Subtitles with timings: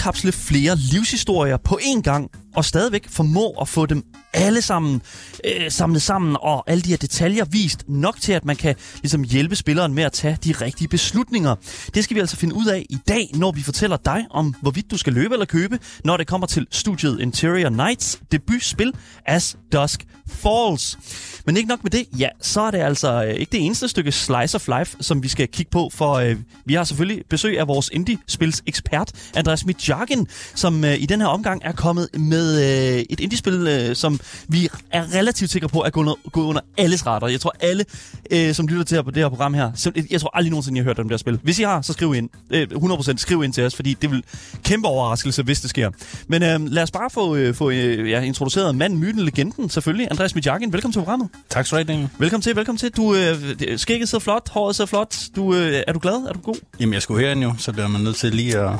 [0.00, 5.02] indkapsle flere livshistorier på én gang, og stadigvæk formå at få dem alle sammen
[5.44, 9.22] øh, samlet sammen, og alle de her detaljer vist nok til, at man kan ligesom
[9.22, 11.54] hjælpe spilleren med at tage de rigtige beslutninger.
[11.94, 14.90] Det skal vi altså finde ud af i dag, når vi fortæller dig om, hvorvidt
[14.90, 18.92] du skal løbe eller købe, når det kommer til studiet Interior Nights debutspil
[19.26, 20.98] As Dusk Falls.
[21.46, 24.12] Men ikke nok med det, ja, så er det altså øh, ikke det eneste stykke
[24.12, 27.68] Slice of Life, som vi skal kigge på, for øh, vi har selvfølgelig besøg af
[27.68, 33.04] vores indie-spils ekspert, Andreas Mitjagin, som øh, i den her omgang er kommet med øh,
[33.10, 37.06] et indie-spil, øh, som vi er relativt sikre på at gå under, gå under alles
[37.06, 37.26] radar.
[37.26, 37.84] Jeg tror alle,
[38.30, 40.80] øh, som lytter til her på det her program her, jeg tror aldrig nogensinde, I
[40.80, 41.38] har hørt om det her spil.
[41.42, 42.28] Hvis I har, så skriv ind.
[42.50, 44.24] Øh, 100% skriv ind til os, fordi det vil
[44.64, 45.90] kæmpe overraskelse, hvis det sker.
[46.28, 50.08] Men øh, lad os bare få, øh, få øh, ja, introduceret manden, myten, legenden selvfølgelig.
[50.10, 51.28] Andreas Mitjagin, velkommen til programmet.
[51.50, 52.08] Tak skal du have.
[52.18, 52.90] Velkommen til, velkommen til.
[52.90, 53.36] Du, øh,
[53.76, 55.16] skægget sidder flot, håret sidder flot.
[55.36, 56.14] Du, øh, er du glad?
[56.14, 56.54] Er du god?
[56.80, 58.70] Jamen, jeg skulle herind jo, så bliver man nødt til lige at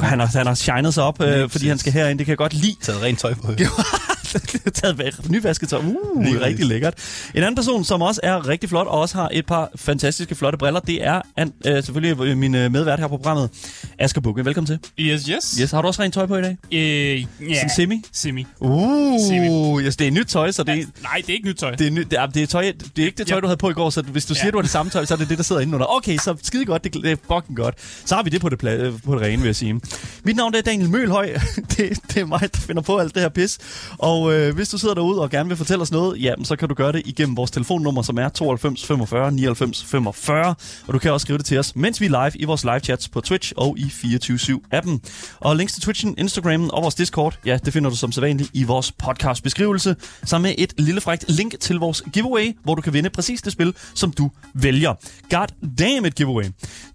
[0.00, 1.68] Han har, han har shined sig op, øh, Lige fordi præcis.
[1.68, 2.18] han skal herind.
[2.18, 2.76] Det kan jeg godt lide.
[2.82, 3.52] tage rent tøj på.
[4.74, 5.78] taget væk- nyvasket tøj.
[6.14, 6.94] Uh, Lige rigtig lækkert.
[7.34, 10.58] En anden person, som også er rigtig flot, og også har et par fantastiske flotte
[10.58, 13.50] briller, det er an, øh, selvfølgelig min øh, medvært her på programmet,
[13.98, 14.44] Asger Bukke.
[14.44, 14.78] Velkommen til.
[15.04, 15.56] Yes, yes.
[15.60, 16.56] Yes, har du også rent tøj på i dag?
[16.72, 17.20] Øh,
[17.50, 17.54] ja.
[17.54, 18.02] Sådan semi?
[18.12, 18.46] Semi.
[18.60, 19.80] Uh, Semi.
[19.86, 21.74] yes, det er nyt tøj, så det, Ja, nej, det er ikke nyt tøj.
[21.74, 22.62] det, er, nyt, det, er, det, er tøj,
[22.96, 23.40] det er ikke det tøj, Ja.
[23.40, 24.50] du havde på i går, så hvis du siger, Ja.
[24.50, 25.86] du har det samme tøj, så er det det, der sidder inde under.
[25.96, 27.74] Okay, så skide godt, det, det er fucking godt.
[28.04, 29.80] Så har vi det på det, pla- øh, på det rene, vil jeg sige.
[30.24, 31.26] Mit navn det er Daniel Mølhøj.
[31.76, 33.58] det, det er mig, der finder på alt det her pis.
[33.98, 36.68] Og øh, hvis du sidder derude og gerne vil fortælle os noget, jamen, så kan
[36.68, 40.54] du gøre det igennem vores telefonnummer, som er 92 45 99 45.
[40.86, 42.80] Og du kan også skrive det til os, mens vi er live i vores live
[42.80, 44.98] chats på Twitch og i 24-7-appen.
[45.40, 48.64] Og links til Twitchen, Instagram og vores Discord, ja, det finder du som sædvanligt i
[48.64, 52.92] vores podcast beskrivelse, sammen med et lille frækt link til vores giveaway, hvor du kan
[52.92, 54.94] vinde præcis det spil, som du vælger.
[55.30, 55.46] God
[55.78, 56.44] damn it giveaway.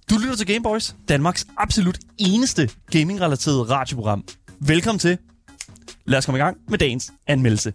[0.10, 4.24] Du lytter til Gameboys, Danmarks absolut eneste gaming-relaterede radioprogram.
[4.60, 5.18] Velkommen til.
[6.06, 7.74] Lad os komme i gang med dagens anmeldelse.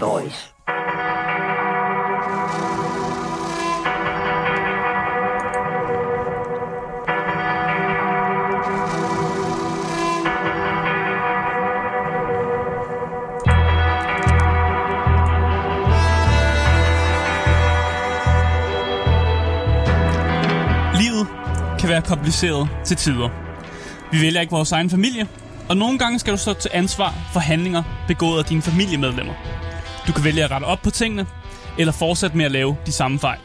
[0.00, 0.54] Boys.
[22.00, 23.28] Være kompliceret til tider.
[24.12, 25.28] Vi vælger ikke vores egen familie,
[25.68, 29.34] og nogle gange skal du stå til ansvar for handlinger begået af dine familiemedlemmer.
[30.06, 31.26] Du kan vælge at rette op på tingene,
[31.78, 33.38] eller fortsætte med at lave de samme fejl.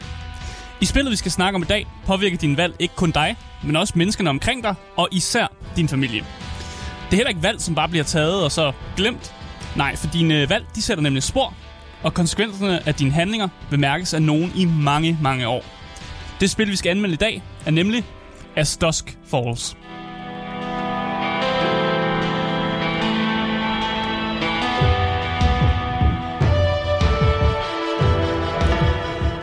[0.80, 3.76] I spillet, vi skal snakke om i dag, påvirker din valg ikke kun dig, men
[3.76, 5.46] også menneskerne omkring dig, og især
[5.76, 6.20] din familie.
[7.04, 9.34] Det er heller ikke valg, som bare bliver taget og så glemt.
[9.76, 11.54] Nej, for dine valg, de sætter nemlig spor,
[12.02, 15.64] og konsekvenserne af dine handlinger vil mærkes af nogen i mange, mange år.
[16.40, 18.04] Det spil, vi skal anmelde i dag, er nemlig
[18.58, 19.76] As Dusk Falls.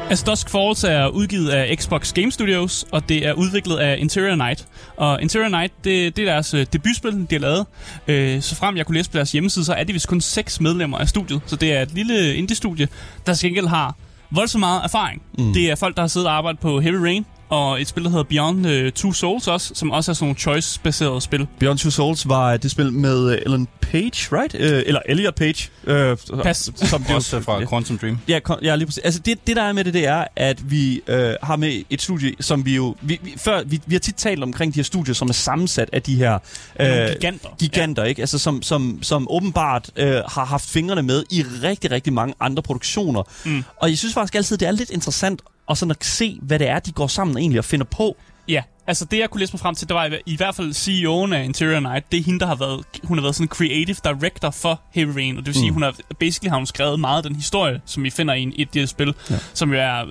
[0.09, 4.35] As Dusk Falls er udgivet af Xbox Game Studios, og det er udviklet af Interior
[4.35, 4.67] Night.
[4.97, 7.65] Og Interior Night, det, det er deres øh, debutspil, de har lavet.
[8.07, 10.61] Øh, så frem jeg kunne læse på deres hjemmeside, så er de vist kun seks
[10.61, 11.41] medlemmer af studiet.
[11.45, 12.87] Så det er et lille indie-studie,
[13.25, 13.95] der til gengæld har
[14.31, 15.21] voldsomt meget erfaring.
[15.37, 15.53] Mm.
[15.53, 18.09] Det er folk, der har siddet og arbejdet på Heavy Rain, og et spil, der
[18.09, 21.47] hedder Beyond uh, Two Souls også, som også er sådan nogle choice-baserede spil.
[21.59, 24.55] Beyond Two Souls var det spil med øh, Ellen Page, right?
[24.59, 25.69] Øh, eller Elliot Page.
[25.83, 26.71] Øh, Pas.
[26.75, 27.65] Som det Også fra.
[27.65, 28.19] Quantum Dream.
[28.27, 29.03] Ja, ja, lige præcis.
[29.03, 32.01] Altså det, det der er med det, det er, at vi øh, har med et
[32.01, 32.95] studie, som vi jo...
[33.01, 35.89] Vi, vi, før, vi, vi har tit talt omkring de her studier, som er sammensat
[35.93, 36.39] af de her...
[36.79, 37.49] Nogle giganter.
[37.59, 38.09] Giganter, ja.
[38.09, 38.21] ikke?
[38.21, 42.63] Altså som, som, som åbenbart øh, har haft fingrene med i rigtig, rigtig mange andre
[42.63, 43.23] produktioner.
[43.45, 43.63] Mm.
[43.77, 46.67] Og jeg synes faktisk altid, det er lidt interessant at, sådan at se, hvad det
[46.69, 48.17] er, de går sammen egentlig og finder på.
[48.47, 50.69] Ja, altså det jeg kunne læse mig frem til, det var i, i hvert fald
[50.71, 53.95] CEO'en af Interior Night, det er hende, der har været, hun har været sådan creative
[54.03, 55.73] director for Heavy Rain, og det vil sige, Mm.
[55.73, 58.61] hun har, basically har hun skrevet meget af den historie, som vi finder i et
[58.67, 59.35] af de spil, Ja.
[59.53, 60.05] som jo er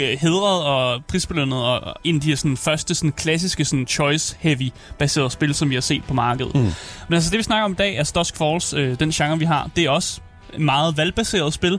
[0.00, 3.86] øh, hedret og prisbelønnet, og og en af de her sådan, første sådan, klassiske sådan,
[3.90, 6.54] choice-heavy baserede spil, som vi har set på markedet.
[6.54, 6.60] Mm.
[7.08, 9.44] Men altså det vi snakker om i dag er Dusk Falls, øh, den genre vi
[9.44, 10.20] har, det er også
[10.54, 11.78] et meget valgbaseret spil,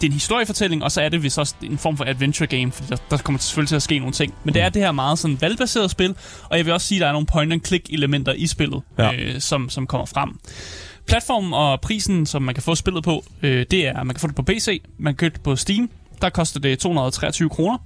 [0.00, 2.72] det er en historiefortælling, og så er det vist også en form for adventure game,
[2.72, 4.34] fordi der, der kommer selvfølgelig til at ske nogle ting.
[4.44, 6.14] Men det er det her meget sådan valgbaseret spil,
[6.50, 9.12] og jeg vil også sige, at der er nogle point-and-click-elementer i spillet, Ja.
[9.14, 10.38] øh, som, som kommer frem.
[11.06, 14.26] Platformen og prisen, som man kan få spillet på, øh, det er, man kan få
[14.26, 15.90] det på PC, man kan købe det på Steam,
[16.22, 17.78] der koster det 223 kroner.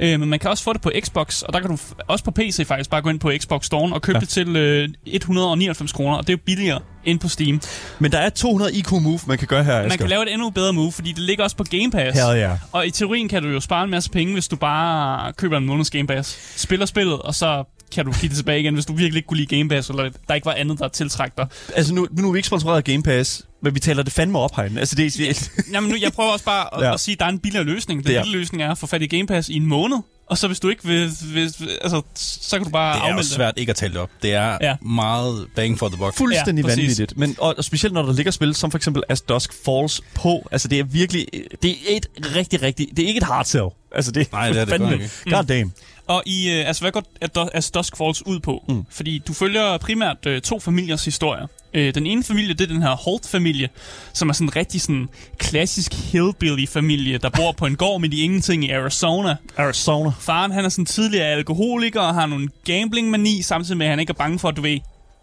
[0.00, 2.30] Øh, men man kan også få det på Xbox, og der kan du også på
[2.30, 4.20] PC faktisk bare gå ind på Xbox Store og købe ja.
[4.20, 7.60] det til øh, 199 kroner, og det er jo billigere end på Steam.
[7.98, 9.98] Men der er 200 IQ move, man kan gøre her, Man Asger.
[9.98, 12.20] kan lave et endnu bedre move, fordi det ligger også på Game Pass.
[12.20, 12.58] Hell yeah.
[12.72, 15.66] Og i teorien kan du jo spare en masse penge, hvis du bare køber en
[15.66, 16.60] måneds Game Pass.
[16.62, 17.64] Spiller spillet, og så
[17.94, 20.10] kan du give det tilbage igen, hvis du virkelig ikke kunne lide Game Pass, eller
[20.28, 21.46] der ikke var andet, der tiltræk dig.
[21.76, 24.38] Altså, nu, nu er vi ikke sponsoreret af Game Pass, men vi taler det fandme
[24.38, 24.80] op herinde.
[24.80, 25.48] Altså, det er...
[25.72, 26.86] Jamen nu, jeg prøver også bare at, Ja.
[26.86, 26.94] ja.
[26.94, 28.06] at sige, at der er en billigere løsning.
[28.06, 30.38] Den er- billige løsning er at få fat i Game Pass i en måned, og
[30.38, 33.34] så hvis du ikke vil, vil altså, så kan du bare Det er afmelde også
[33.34, 34.10] svært ikke at tale det op.
[34.22, 34.56] Det er Ja.
[34.60, 34.76] ja.
[34.82, 36.14] meget bang for the buck.
[36.16, 36.82] Fuldstændig Ja, ja, præcis.
[36.98, 37.16] vanvittigt.
[37.18, 40.48] Men, og, og specielt når der ligger spil, som for eksempel As Dusk Falls på.
[40.52, 41.26] Altså, det er virkelig...
[41.62, 42.06] Det er et
[42.36, 42.86] rigtig, rigtig...
[42.96, 43.64] Det er ikke et hard sell.
[43.94, 45.30] Altså, det Nej, det er det fandme, godt ikke.
[45.36, 45.72] God damn.
[46.06, 48.64] Og i, øh, altså, hvad går as Dusk Falls ud på?
[48.68, 48.84] Mm.
[48.90, 51.46] Fordi du følger primært øh, to familiers historier.
[51.74, 53.68] Øh, den ene familie, det er den her Holt-familie,
[54.12, 58.22] som er sådan en rigtig sådan klassisk hillbilly-familie, der bor på en gård midt i
[58.22, 59.36] ingenting i Arizona.
[59.56, 60.10] Arizona.
[60.20, 64.10] Faren, han er sådan tidligere alkoholiker og har nogle gambling-mani, samtidig med, at han ikke
[64.10, 64.78] er bange for, at du ved,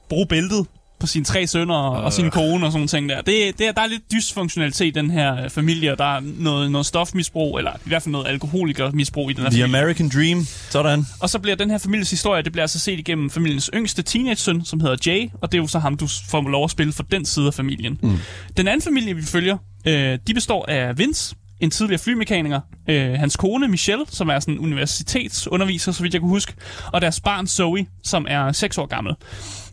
[0.10, 0.66] bruge bæltet
[1.06, 3.22] på sine tre sønner og, og sin kone og sådan ting der.
[3.22, 6.20] Det, det er, der er lidt dysfunktionalitet i den her øh, familie, og der er
[6.24, 9.80] noget, noget stofmisbrug, eller i hvert fald noget alkoholikermisbrug i den her The familie.
[9.80, 10.48] American Dream.
[10.70, 11.06] Sådan.
[11.20, 14.66] Og så bliver den her families historie, det bliver altså set igennem familiens yngste teenage-søn,
[14.66, 17.04] som hedder Jay, og det er jo så ham, du får lov at spille for
[17.04, 17.98] den side af familien.
[18.04, 18.18] Mm.
[18.58, 19.58] Den anden familie, vi følger,
[19.88, 22.60] øh, de består af Vince, en tidligere flymekaniker,
[22.90, 26.54] øh, hans kone Michelle, som er sådan en universitetsunderviser, så vidt jeg kunne huske,
[26.94, 29.14] og deres barn Zoe, som er 6 år gammel.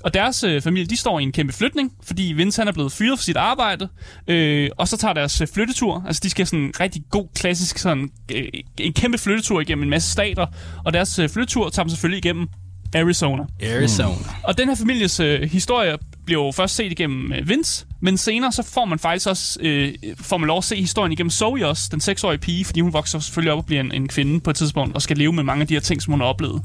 [0.05, 2.93] Og deres øh, familie, de står i en kæmpe flytning, fordi Vince han er blevet
[2.93, 3.89] fyret for sit arbejde,
[4.29, 7.79] øh, og så tager deres øh, flyttetur, altså de skal sådan en rigtig god, klassisk
[7.79, 8.45] sådan, øh,
[8.79, 10.47] en kæmpe flyttetur igennem en masse stater,
[10.85, 12.49] og deres øh, flyttetur tager dem selvfølgelig igennem
[12.95, 13.45] Arizona.
[13.63, 14.15] Arizona.
[14.43, 15.97] Og den her families øh, historie
[16.33, 19.95] bliver jo først set igennem øh, Vince, men senere så får man faktisk også øh,
[20.21, 23.19] får man lov at se historien igennem Zoe også, den 6-årige pige, fordi hun vokser
[23.19, 25.61] selvfølgelig op og bliver en, en kvinde på et tidspunkt, og skal leve med mange
[25.61, 26.63] af de her ting, som hun har oplevet.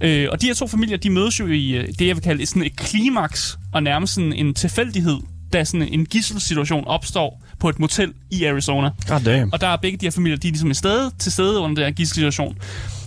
[0.00, 2.46] Øh, og de her to familier, de mødes jo i øh, det, jeg vil kalde
[2.46, 5.16] sådan et klimaks, og nærmest sådan en tilfældighed,
[5.52, 8.90] da sådan en gisselsituation opstår på et motel i Arizona.
[9.08, 9.52] God damn.
[9.52, 11.74] Og der er begge de her familier, de er ligesom et sted til stede under
[11.74, 12.58] den her gisselsituation.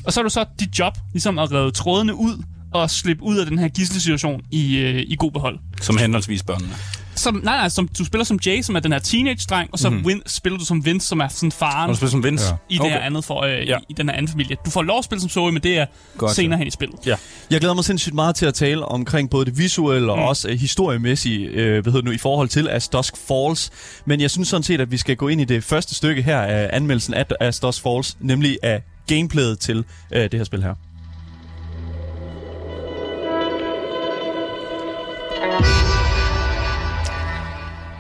[0.06, 2.44] Og så er det så dit job, ligesom at redde trådene ud
[2.74, 5.60] og slippe ud af den her gisselsituation i, øh, i god behold.
[5.82, 6.74] Som henholdsvis børnene.
[7.16, 9.90] Som, nej, nej, som, du spiller som Jay, som er den her teenage-dreng, og så
[9.90, 10.06] mm.
[10.06, 12.46] Win, spiller du som Vince, som er sådan faren Og du spiller som Vince.
[12.50, 12.56] Ja.
[12.70, 13.78] i det her andet for, øh, Ja.
[13.78, 14.58] i, i den her anden familie.
[14.66, 15.86] Du får lov at spille som Zoe, men det er
[16.18, 16.58] Godt, senere ja.
[16.58, 17.00] hen i spillet.
[17.06, 17.16] Ja.
[17.50, 20.24] Jeg glæder mig sindssygt meget til at tale omkring både det visuelle og Mm.
[20.24, 23.72] også uh, historiemæssige, uh, hvad hedder nu, i forhold til As Dusk Falls.
[24.06, 26.38] Men jeg synes sådan set, at vi skal gå ind i det første stykke her
[26.42, 30.74] af anmeldelsen af As Dusk Falls, nemlig af gameplayet til uh, det her spil her.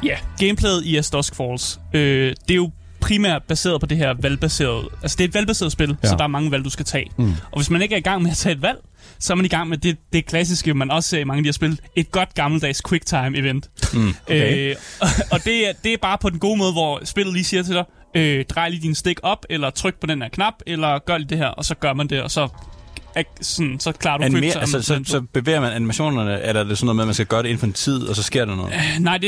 [0.04, 2.72] Ja, gameplayet i As Dusk Falls, øh, det er jo
[3.02, 4.90] primært baseret på det her valgbaserede...
[5.02, 6.08] Altså, det er et valgbaseret spil, Ja.
[6.10, 7.06] så der er mange valg, du skal tage.
[7.18, 7.34] Mm.
[7.52, 8.78] Og hvis man ikke er i gang med at tage et valg,
[9.19, 11.44] så er man i gang med det, det klassiske, man også ser i mange af
[11.44, 11.80] de her spil.
[11.96, 13.69] Et godt gammeldags quicktime-event.
[13.94, 14.13] Mm.
[14.25, 14.69] Okay.
[14.69, 14.75] Øh,
[15.31, 17.74] og det er, det er bare på den gode måde, hvor spillet lige siger til
[17.75, 17.84] dig,
[18.16, 21.30] øh, drej lige din stik op, eller tryk på den her knap, eller gør lige
[21.30, 22.48] det her, og så gør man det, og så,
[23.42, 24.62] sådan, så klarer du Animer, quicktime.
[24.62, 27.25] altså, så, så bevæger man animationerne, eller er det sådan noget med, at man skal
[27.25, 28.74] gøre det inden for en tid, og så sker der noget?
[29.00, 29.27] Nej, det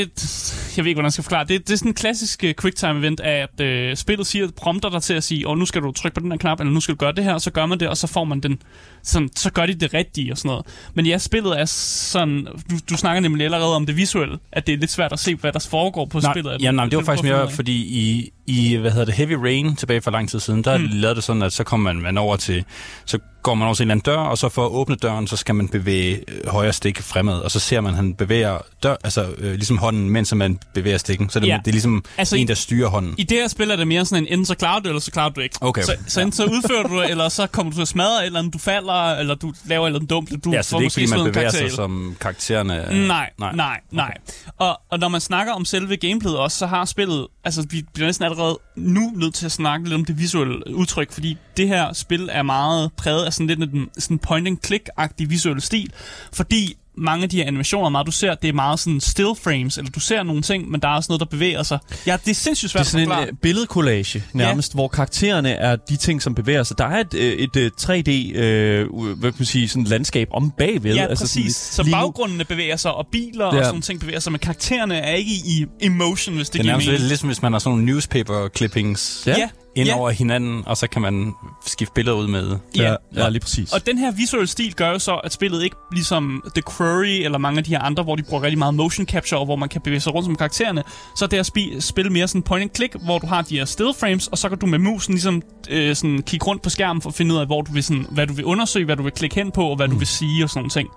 [0.78, 1.46] jeg ved ikke, hvordan jeg skal forklare.
[1.48, 5.04] Det, det er sådan en klassisk uh, quicktime-event, af at øh, spillet siger, prompter dig
[5.04, 6.96] til at sige, åh, nu skal du trykke på den her knap, eller nu skal
[6.96, 8.62] du gøre det her, og så gør man det, og så får man den,
[9.04, 10.66] sådan, så gør de det rigtige og sådan noget.
[10.94, 14.74] Men ja, spillet er sådan, du, du snakker nemlig allerede om det visuelle, at det
[14.74, 16.62] er lidt svært at se, hvad der foregår på Nej, spillet.
[16.62, 19.76] ja, nej, det var du faktisk mere, fordi i, i, hvad hedder det, Heavy Rain
[19.76, 20.88] tilbage for lang tid siden, der mm.
[20.92, 22.66] lavede det sådan, at så kommer man, man over til,
[23.06, 25.28] så går man over til en eller anden dør, og så for at åbne døren,
[25.28, 28.58] så skal man bevæge øh, højre stik fremad, og så ser man, at han bevæger
[28.84, 31.30] dør, altså øh, ligesom hånden, mens man bevæger stikken.
[31.30, 31.58] Så det, Ja.
[31.66, 33.16] det er ligesom Altså, en, der styrer hånden.
[33.18, 35.12] I det her spil er det mere sådan en, enten så klarer du eller så
[35.12, 35.56] klarer du ikke.
[35.62, 35.82] Okay.
[35.84, 38.58] Så, så enten så udfører du eller så kommer du til at smadre, eller du
[38.58, 40.30] falder, eller du laver eller andet dumt.
[40.44, 42.92] Du ja, så får det er ikke, måske fordi man bevæger karakter sig som karaktererne.
[42.92, 43.80] øh, Nej, nej, nej.
[43.92, 44.18] nej.
[44.58, 48.08] Og, og når man snakker om selve gameplayet også, så har spillet, altså vi bliver
[48.08, 51.94] næsten allerede nu nødt til at snakke lidt om det visuelle udtryk, fordi det her
[51.94, 55.92] spil er meget præget af sådan lidt en sådan point and click-agtig visuel stil,
[56.34, 59.78] fordi mange af de her animationer, meget du ser, det er meget sådan still frames,
[59.78, 61.80] eller du ser nogle ting, men der er også noget, der bevæger sig.
[62.08, 63.24] Ja, det er sindssygt Det svært er sådan at forklare.
[63.30, 64.78] en uh, billedcollage nærmest, ja.
[64.78, 66.78] hvor karaktererne er de ting, som bevæger sig.
[66.78, 70.52] Der er et, øh, et, et 3D øh, hvad kan man sige, sådan landskab om
[70.58, 70.96] bagved.
[70.96, 71.56] Ja, altså præcis.
[71.56, 73.60] Sådan, Så baggrundene bevæger sig, og biler og Ja.
[73.60, 76.64] sådan nogle ting bevæger sig, men karaktererne er ikke i emotion, hvis det, Det er
[76.64, 77.08] giver nærmest lidt mening.
[77.08, 79.24] ligesom, hvis man har sådan nogle newspaper clippings.
[79.28, 79.36] Ja.
[79.38, 79.96] Ja, ind Ja.
[79.98, 81.34] over hinanden, og så kan man
[81.66, 82.58] skifte billeder ud med.
[82.78, 82.96] Ja.
[83.16, 83.74] ja lige præcis.
[83.74, 87.38] Og den her visuelle stil gør jo så, at spillet ikke ligesom The Quarry eller
[87.38, 89.70] mange af de her andre, hvor de bruger rigtig meget motion capture, og hvor man
[89.70, 90.84] kan bevæge sig rundt som karaktererne,
[91.18, 93.58] så er det at spi- spille mere sådan point and click, hvor du har de
[93.58, 96.70] her still frames, og så kan du med musen ligesom øh, sådan kigge rundt på
[96.70, 98.96] skærmen for at finde ud af, hvor du vil sådan, hvad du vil undersøge, hvad
[98.96, 99.94] du vil klikke hen på, og hvad mm.
[99.94, 100.90] du vil sige og sådan nogle ting.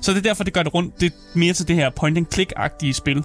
[0.00, 2.18] Så det er derfor, det gør det rundt det er mere til det her point
[2.18, 3.22] and click-agtige spil.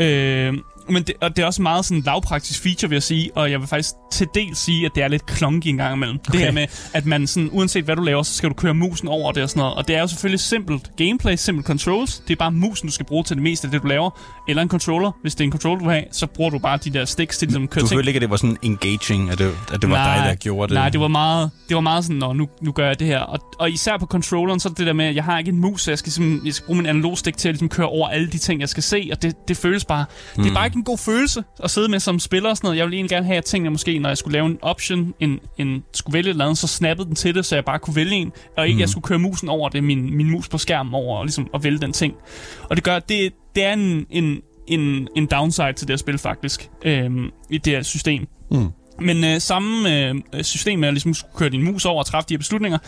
[0.00, 0.52] Øh,
[0.88, 3.50] men det, og det er også meget sådan en lavpraktisk feature, vil jeg sige, og
[3.50, 6.18] jeg vil faktisk til del sige, at det er lidt klonky en gang imellem.
[6.28, 6.32] Okay.
[6.32, 9.08] Det her med, at man sådan, uanset hvad du laver, så skal du køre musen
[9.08, 9.74] over det og sådan noget.
[9.74, 12.22] Og det er jo selvfølgelig simpelt gameplay, simpelt controls.
[12.28, 14.10] Det er bare musen, du skal bruge til det meste af det, du laver.
[14.48, 15.10] Eller en controller.
[15.22, 17.38] Hvis det er en controller, du vil have, så bruger du bare de der sticks
[17.38, 19.82] til ligesom at køre Du følte ikke, at det var sådan engaging, at det, at
[19.82, 20.74] det var Nej, dig, der gjorde det?
[20.74, 23.18] Nej, det var meget, det var meget sådan, Nå, nu, nu gør jeg det her.
[23.20, 25.48] Og, og især på controlleren, så er det det der med, at jeg har ikke
[25.48, 27.86] en mus, så jeg skal, simpelthen, jeg skal bruge min analogstik til at ligesom køre
[27.86, 29.08] over alle de ting, jeg skal se.
[29.12, 30.04] Og det, det føles bare...
[30.36, 30.42] Mm.
[30.42, 32.78] Det er bare ikke en god følelse at sidde med som spiller og sådan noget.
[32.78, 35.40] Jeg ville egentlig gerne have, at tingene måske, når jeg skulle lave en option, en,
[35.58, 37.96] en skulle vælge et eller andet, så snappede den til det, så jeg bare kunne
[37.96, 38.32] vælge en.
[38.56, 38.80] Og ikke, mm.
[38.80, 41.64] jeg skulle køre musen over det, min, min mus på skærmen over, og ligesom at
[41.64, 42.14] vælge den ting.
[42.62, 46.18] Og det gør, det, det er en, en, en, en downside til det her spil
[46.18, 48.26] faktisk, øhm, i det her system.
[48.50, 48.68] Mm.
[49.00, 52.28] Men øh, samme øh, system med at ligesom skulle køre din mus over og træffe
[52.28, 52.78] de her beslutninger,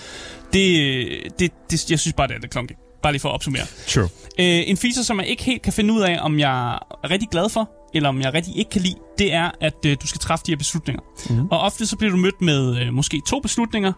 [0.53, 2.73] det, det, det, jeg synes bare, det er lidt klonky.
[3.07, 3.63] Bare lige for at opsummere.
[3.89, 4.09] True.
[4.39, 7.29] Øh, en feature, som jeg ikke helt kan finde ud af, om jeg er rigtig
[7.29, 10.19] glad for, eller om jeg rigtig ikke kan lide, det er, at øh, du skal
[10.19, 11.03] træffe de her beslutninger.
[11.31, 11.49] Mm.
[11.51, 13.93] Og ofte så bliver du mødt med øh, måske to beslutninger,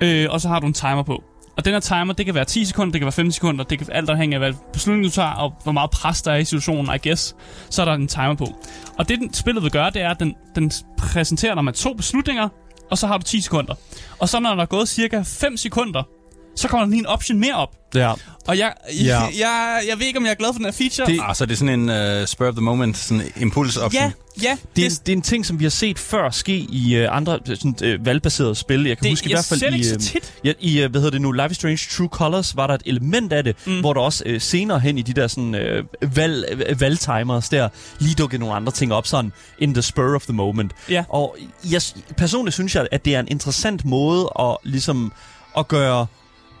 [0.00, 1.22] øh, og så har du en timer på.
[1.56, 3.78] Og den her timer, det kan være 10 sekunder, det kan være 15 sekunder, det
[3.78, 6.44] kan alt afhængig af, hvad beslutning du tager, og hvor meget pres der er i
[6.44, 7.36] situationen, I guess.
[7.70, 8.46] Så er der en timer på.
[8.98, 11.94] Og det, den spillet vil gøre, det er, at den, den præsenterer dig med to
[11.94, 12.48] beslutninger,
[12.90, 13.74] og så har du 10 sekunder.
[14.18, 16.02] Og så når der er gået cirka 5 sekunder,
[16.56, 17.76] så kommer der lige en option mere op.
[17.94, 18.12] Ja.
[18.46, 18.72] Og jeg,
[19.04, 19.20] Ja.
[19.20, 21.06] jeg, jeg, jeg ved ikke, om jeg er glad for den her feature.
[21.06, 24.02] Det- Ah, så det er sådan en uh, spur of the moment, sådan en impulsoption.
[24.02, 24.56] ja, ja.
[24.76, 27.38] Det, er, det er en ting, som vi har set før ske i uh, andre
[27.44, 28.86] sådan, uh, valgbaserede spil.
[28.86, 30.34] Jeg kan Det- huske i jeg hvert fald det i, ikke så tit.
[30.44, 32.82] Ja, i, uh, hvad hedder det nu, Life is Strange True Colors var der et
[32.86, 33.80] element af det, mm.
[33.80, 37.68] hvor der også uh, senere hen i de der sådan uh, valg, uh, valgtimers der,
[37.98, 40.72] lige dukkede nogle andre ting op, sådan in the spur of the moment.
[40.90, 41.04] Ja.
[41.08, 41.36] Og
[41.70, 41.80] jeg,
[42.16, 45.12] personligt synes jeg, at det er en interessant måde at ligesom
[45.58, 46.06] at gøre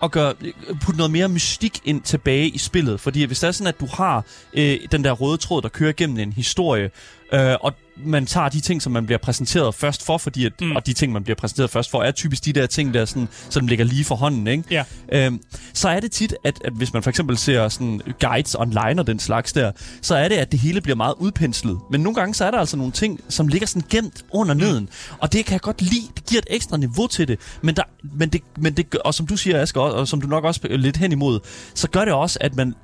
[0.02, 3.00] at gøre, øh, putte noget mere mystik ind tilbage i spillet.
[3.00, 5.92] Fordi hvis det er sådan, at du har øh, den der røde tråd, der kører
[5.92, 6.90] gennem en historie,
[7.32, 10.76] øh, og man tager de ting, som man bliver præsenteret først for, fordi at, mm.
[10.76, 13.28] og de ting, man bliver præsenteret først for, er typisk de der ting, der sådan,
[13.50, 14.64] som ligger lige for hånden, ikke?
[14.70, 14.84] Ja.
[15.12, 15.40] Øhm,
[15.72, 19.06] så er det tit, at, at hvis man for eksempel ser sådan guides online og
[19.06, 21.78] den slags der, så er det, at det hele bliver meget udpenslet.
[21.90, 24.88] Men nogle gange, så er der altså nogle ting, som ligger sådan gemt under neden.
[25.18, 26.08] Og det kan jeg godt lide.
[26.16, 27.40] Det giver et ekstra niveau til det.
[27.62, 30.26] Men, der, men, det, men det, og som du siger, Asger, og og som du
[30.26, 31.40] nok også lidt hen imod,
[31.74, 32.74] så gør det også, at man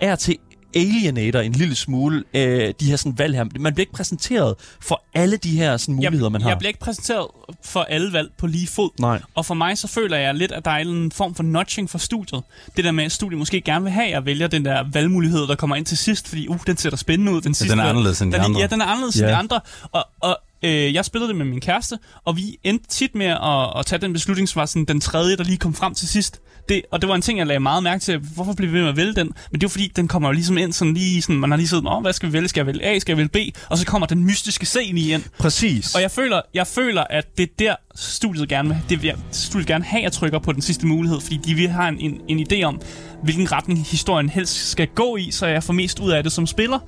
[0.00, 0.36] er til
[0.74, 3.44] alienator en lille smule øh, de her sådan valg her.
[3.60, 6.48] Man bliver ikke præsenteret for alle de her sådan muligheder, jeg, man har.
[6.48, 7.26] Jeg bliver ikke præsenteret
[7.64, 8.90] for alle valg på lige fod.
[9.00, 9.20] Nej.
[9.34, 11.98] Og for mig så føler jeg lidt, at der er en form for notching for
[11.98, 12.42] studiet.
[12.76, 15.46] Det der med, at studiet måske gerne vil have, at jeg vælger den der valgmulighed,
[15.46, 17.40] der kommer ind til sidst, fordi uh, den ser da spændende ud.
[17.40, 18.60] Den, sidste, den er anderledes end de den, andre.
[18.60, 19.30] Ja, den er anderledes end Ja.
[19.32, 19.60] de andre.
[19.92, 23.78] Og, og øh, jeg spillede det med min kæreste, og vi endte tit med at,
[23.78, 26.40] at tage den beslutning, som var sådan den tredje, der lige kom frem til sidst.
[26.68, 28.18] Det, og det var en ting, jeg lagde meget mærke til.
[28.34, 29.30] Hvorfor blev vi ved med at vælge den?
[29.52, 31.68] Men det var fordi, den kommer jo ligesom ind sådan lige sådan, man har lige
[31.68, 32.48] siddet, Åh, hvad skal vi vælge?
[32.48, 32.98] Skal jeg vælge A?
[32.98, 33.56] Skal jeg vælge B?
[33.68, 35.22] Og så kommer den mystiske C lige ind.
[35.38, 35.94] Præcis.
[35.94, 39.66] Og jeg føler, jeg føler, at det er der, studiet gerne vil, det vil studiet
[39.66, 42.20] gerne have, at jeg trykker på den sidste mulighed, fordi de vil have en, en,
[42.38, 42.80] en idé om,
[43.22, 46.46] hvilken retning historien helst skal gå i, så jeg får mest ud af det som
[46.46, 46.78] spiller.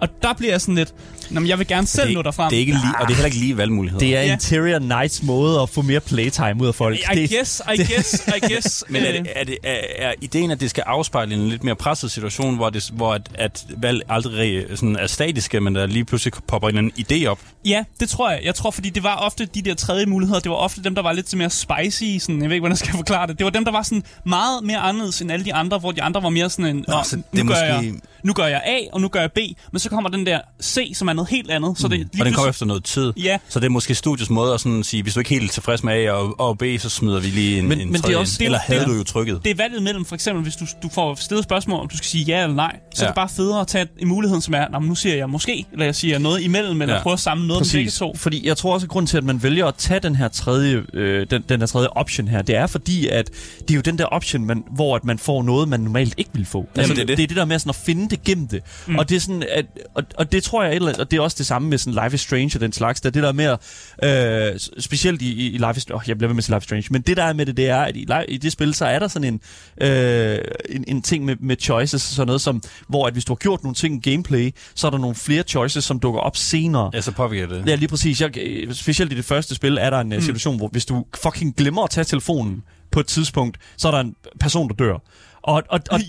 [0.00, 0.94] Og der bliver jeg sådan lidt,
[1.30, 2.48] Nå, men jeg vil gerne selv det, nå derfrem.
[2.50, 3.98] det er ikke lige, og det er heller ikke lige valgmuligheder.
[4.06, 4.32] det er Ja.
[4.32, 6.98] Interior Nights måde at få mere playtime ud af folk.
[6.98, 8.84] I det, guess, I guess, I guess.
[8.88, 11.64] Men er, øh, det, er, det, er, er ideen, at det skal afspejle en lidt
[11.64, 15.86] mere presset situation, hvor, det, hvor at, at valg aldrig sådan er statiske, men der
[15.86, 17.38] lige pludselig popper en anden idé op?
[17.64, 18.40] Ja, det tror jeg.
[18.44, 21.02] Jeg tror, fordi det var ofte de der tredje muligheder, det var ofte dem, der
[21.02, 23.38] var lidt mere spicy, sådan, jeg ved ikke, hvordan jeg skal forklare det.
[23.38, 26.02] Det var dem, der var sådan meget mere anderledes end alle de andre, hvor de
[26.02, 28.32] andre var mere sådan en, Nå, "Nå, så nu, det er gør måske- jeg, nu
[28.32, 29.38] gør jeg A, og nu gør jeg B,
[29.72, 31.78] men så kommer den der C, som er noget helt andet.
[31.78, 33.12] Så det, lige Og den kommer efter noget tid.
[33.16, 33.38] Ja.
[33.48, 35.84] Så det er måske studiets måde at sådan sige, hvis du ikke er helt tilfreds
[35.84, 38.02] med A og, og B, så smider vi lige en, Men- en men det er
[38.02, 38.44] tredje også- ind.
[38.46, 39.40] Eller det- havde det- du jo trykket.
[39.44, 42.06] Det er valget mellem, for eksempel, hvis du, du får stillet spørgsmål, om du skal
[42.06, 43.06] sige ja eller nej, så ja.
[43.06, 45.30] Er det bare federe at tage en mulighed, som er, "Nå, men nu siger jeg
[45.30, 46.98] måske, eller jeg siger noget imellem, eller ja.
[46.98, 47.02] Ja.
[47.02, 47.98] prøve at samle noget af begge Præcis.
[47.98, 48.14] to.
[48.16, 50.82] Fordi jeg tror også, at grunden til, at man vælger at tage den her tredje,
[50.94, 53.98] øh, den, den her tredje option her, det er fordi, at det er jo den
[53.98, 56.66] der option, man, hvor at man får noget, man normalt ikke vil få.
[56.76, 57.16] Altså, det er det.
[57.16, 58.60] det er det der med sådan at finde gemte, gemte.
[58.86, 58.98] Mm.
[58.98, 61.36] Og det er sådan, at, og, og det tror jeg, eller og det er også
[61.38, 63.56] det samme med sådan Life is Strange og den slags, der det der er
[63.98, 66.58] at, øh, specielt i, i, Life is Strange, oh, jeg bliver ved med at Life
[66.58, 68.74] is Strange, men det der er med det, det er, at i, i det spil,
[68.74, 69.40] så er der sådan en,
[69.88, 70.38] øh,
[70.68, 73.62] en, en ting med, med choices, sådan noget som, hvor at hvis du har gjort
[73.62, 76.90] nogle ting i gameplay, så er der nogle flere choices, som dukker op senere.
[76.94, 77.68] Ja, så påvirker det.
[77.68, 78.20] Ja, lige præcis.
[78.20, 80.20] Jeg, øh, specielt i det første spil er der en mm.
[80.20, 84.00] situation, hvor hvis du fucking glemmer at tage telefonen på et tidspunkt, så er der
[84.00, 84.92] en person, der dør.
[84.92, 86.00] Og, og, og, og,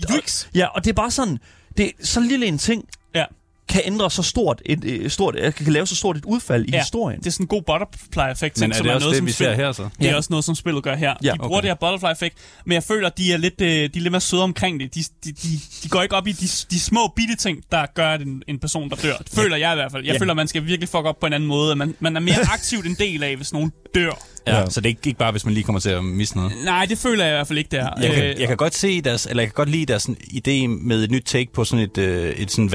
[0.54, 1.38] ja, og det er bare sådan,
[1.76, 3.24] det er så lille en ting, Ja
[3.68, 6.70] kan ændre så stort et, et stort, øh, kan lave så stort et udfald i
[6.72, 7.18] Ja, historien.
[7.20, 9.26] Det er sådan en god butterfly-effekt, Men er som det er også noget, det, som
[9.26, 9.82] vi spil- ser her så?
[9.98, 10.16] Det er Ja.
[10.16, 11.14] også noget, som spillet gør her.
[11.24, 11.62] Ja, de bruger okay.
[11.62, 14.20] det her butterfly-effekt, men jeg føler, at de er lidt, øh, de er lidt mere
[14.20, 14.94] søde omkring det.
[14.94, 15.48] De, de, de,
[15.82, 18.58] de går ikke op i de, de små bitte ting, der gør, at en, en
[18.58, 19.16] person, der dør.
[19.16, 20.04] Det føler jeg i hvert fald.
[20.04, 20.18] Jeg Ja.
[20.20, 21.76] føler, at man skal virkelig fuck op på en anden måde.
[21.76, 24.10] Man, man er mere aktivt en del af, hvis nogen dør.
[24.46, 24.70] Ja, Ja.
[24.70, 26.52] så det er ikke, ikke bare, hvis man lige kommer til at miste noget.
[26.64, 27.88] Nej, det føler jeg i hvert fald ikke der.
[28.02, 30.66] Jeg kan, Øh, jeg kan godt se deres, eller jeg kan godt lide deres idé
[30.66, 32.70] med et nyt take på sådan et, øh, et sådan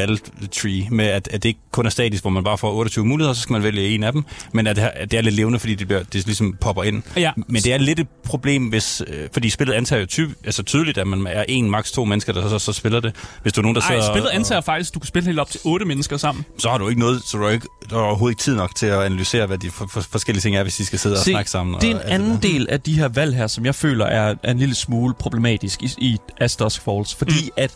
[0.81, 3.33] valgtree, med at, at det ikke kun er statisk, hvor man bare får 28 muligheder,
[3.33, 5.75] så skal man vælge en af dem, men at at det er lidt levende, fordi
[5.75, 7.03] det, bliver, det ligesom popper ind.
[7.17, 7.31] Ja.
[7.47, 10.97] Men det er lidt et problem, hvis, øh, fordi spillet antager jo ty, altså tydeligt,
[10.97, 13.15] at man er en, maks to mennesker, der så, så, så spiller det.
[13.41, 15.25] Hvis du er nogen, der Ej, sidder spillet og- antager faktisk, at du kan spille
[15.25, 16.45] helt op til otte mennesker sammen.
[16.57, 18.75] så har du ikke noget, så du har, ikke, du har overhovedet ikke tid nok
[18.75, 21.19] til at analysere, hvad de for, for, forskellige ting er, hvis de skal sidde og
[21.23, 21.81] Se, snakke sammen.
[21.81, 24.35] det er en og anden del af de her valg her, som jeg føler er,
[24.43, 27.49] er en lille smule problematisk i, i As Dusk Falls, fordi mm.
[27.57, 27.71] at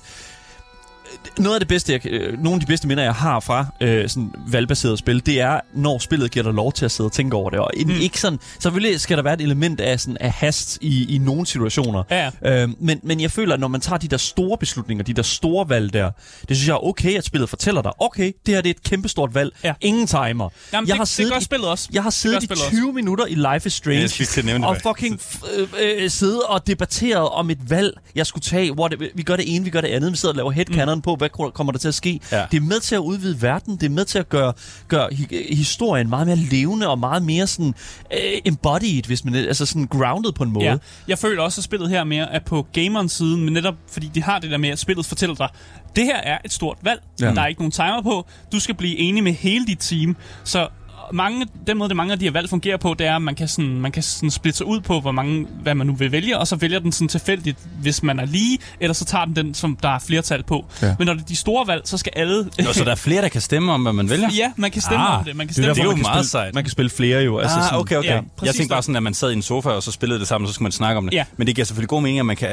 [1.38, 4.10] noget af det bedste, jeg, øh, nogle af de bedste minder, jeg har fra øh,
[4.10, 7.36] sådan valgbaseret spil, det er, når spillet giver dig lov til at sidde og tænke
[7.36, 7.60] over det.
[7.60, 7.92] Og mm.
[7.92, 11.46] ikke sådan, selvfølgelig skal der være et element af, sådan, af hast i, i nogle
[11.46, 12.04] situationer.
[12.12, 15.14] Ja, Øh, men, men jeg føler, at når man tager de der store beslutninger, de
[15.14, 16.12] der store valg der,
[16.50, 18.84] det synes jeg er okay, at spillet fortæller dig, okay, det her det er et
[18.84, 19.54] kæmpestort valg.
[19.64, 19.74] Ja.
[19.82, 20.24] Ingen timer.
[20.24, 21.90] Jamen, jeg det, har det siddet gør i- spillet også.
[21.94, 24.76] jeg har siddet i spillet 20 minutter i Life is Strange Ja, jeg det, og
[24.82, 24.86] faktisk.
[24.86, 25.22] fucking
[25.82, 28.74] øh, øh, sidde og debatteret om et valg, jeg skulle tage.
[28.74, 30.12] Hvor det, vi gør det ene, vi gør det andet.
[30.12, 31.02] Vi sidder og laver headcanon mm.
[31.04, 32.20] På, hvad ko- kommer der til at ske.
[32.32, 32.46] Ja.
[32.52, 33.76] Det er med til at udvide verden.
[33.78, 34.54] Det er med til at gøre,
[34.88, 37.74] gøre hi- historien meget mere levende og meget mere sådan
[38.14, 40.66] øh, embodied, hvis man altså sådan grounded på en måde.
[40.66, 40.76] Ja,
[41.08, 44.24] jeg føler også, at spillet her mere er på gamerens side, men netop fordi de
[44.24, 45.50] har det der med, at spillet fortæller dig,
[45.96, 47.02] det her er et stort valg.
[47.22, 47.26] Ja.
[47.34, 48.28] Der er ikke nogen timer på.
[48.52, 50.16] Du skal blive enig med hele dit team.
[50.44, 50.68] Så
[51.14, 53.36] mange, den måde, det mange af de her valg fungerer på, det er, at man
[53.36, 56.12] kan, sådan, man kan sådan splitte sig ud på, hvor mange, hvad man nu vil
[56.12, 59.36] vælge, og så vælger den sådan tilfældigt, hvis man er lige, eller så tager den
[59.36, 60.66] den, som der er flertal på.
[60.82, 60.88] Ja.
[60.88, 60.96] Ja.
[61.00, 62.44] Men når det er de store valg, så skal alle...
[62.60, 64.30] Nå, så der er flere, der kan stemme om, hvad man vælger?
[64.38, 65.36] ja, man kan stemme Ah, om det.
[65.36, 66.54] Man kan Det er, stemme derfor, jo man kan meget spille, sejt.
[66.54, 67.38] Man kan spille flere jo.
[67.40, 68.10] Altså Ah, sådan, okay, okay.
[68.10, 70.20] Ja, Ja, jeg tænkte bare sådan, at man sad i en sofa, og så spillede
[70.20, 71.14] det sammen, så skulle man snakke om det.
[71.14, 71.26] Ja.
[71.38, 72.50] Men det giver selvfølgelig god mening, at man kan...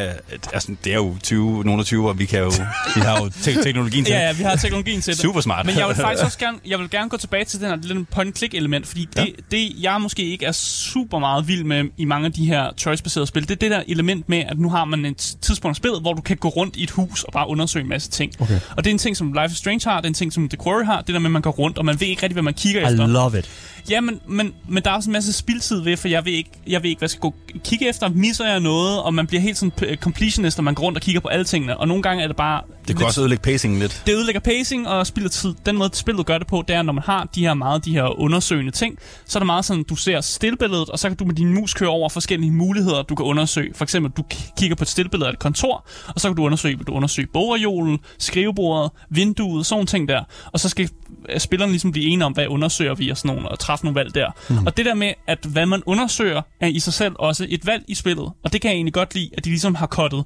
[0.52, 2.52] Altså, det er jo 20, nogle af 20, og vi, kan jo,
[2.96, 4.26] vi har jo te- teknologien til Ja, det.
[4.26, 5.22] ja, vi har teknologien til det.
[5.22, 5.66] Super smart.
[5.66, 8.06] Men jeg vil faktisk også gerne, jeg vil gerne gå tilbage til den her lille
[8.16, 9.24] point-click element, fordi det, ja.
[9.50, 13.26] det, jeg måske ikke er super meget vild med i mange af de her choice-baserede
[13.26, 16.00] spil, det er det der element med, at nu har man et tidspunkt i spillet,
[16.00, 18.32] hvor du kan gå rundt i et hus og bare undersøge en masse ting.
[18.40, 18.60] Okay.
[18.76, 20.48] Og det er en ting, som Life is Strange har, det er en ting, som
[20.48, 22.34] The Quarry har, det der med, at man går rundt, og man ved ikke rigtig,
[22.34, 23.06] hvad man kigger I efter.
[23.06, 23.50] love it.
[23.90, 26.50] Ja, men, men, men der er også en masse spildtid ved, for jeg ved ikke,
[26.66, 28.08] jeg ved ikke hvad jeg skal gå kigge efter.
[28.08, 31.20] Misser jeg noget, og man bliver helt sådan completionist, og man går rundt og kigger
[31.20, 31.76] på alle tingene.
[31.76, 32.62] Og nogle gange er det bare...
[32.88, 34.02] Det kan også ødelægge pacingen lidt.
[34.06, 35.54] Det ødelægger pacing og spilder tid.
[35.66, 37.92] Den måde, spillet gør det på, det er, når man har de her meget de
[37.92, 41.24] her undersøgende ting, så er det meget sådan, du ser stillbilledet, og så kan du
[41.24, 43.74] med din mus køre over forskellige muligheder, du kan undersøge.
[43.74, 44.24] For eksempel, du
[44.56, 47.98] kigger på et stillbillede af et kontor, og så kan du undersøge, du undersøge bogreolen,
[48.18, 50.24] skrivebordet, vinduet, sådan ting der.
[50.52, 50.90] Og så skal
[51.38, 54.14] spillerne ligesom blive enige om, hvad undersøger vi og sådan nogle, og træffe nogle valg
[54.14, 54.30] der.
[54.50, 54.66] Mm.
[54.66, 57.84] Og det der med, at hvad man undersøger, er i sig selv også et valg
[57.88, 58.32] i spillet.
[58.44, 60.24] Og det kan jeg egentlig godt lide, at de ligesom har kottet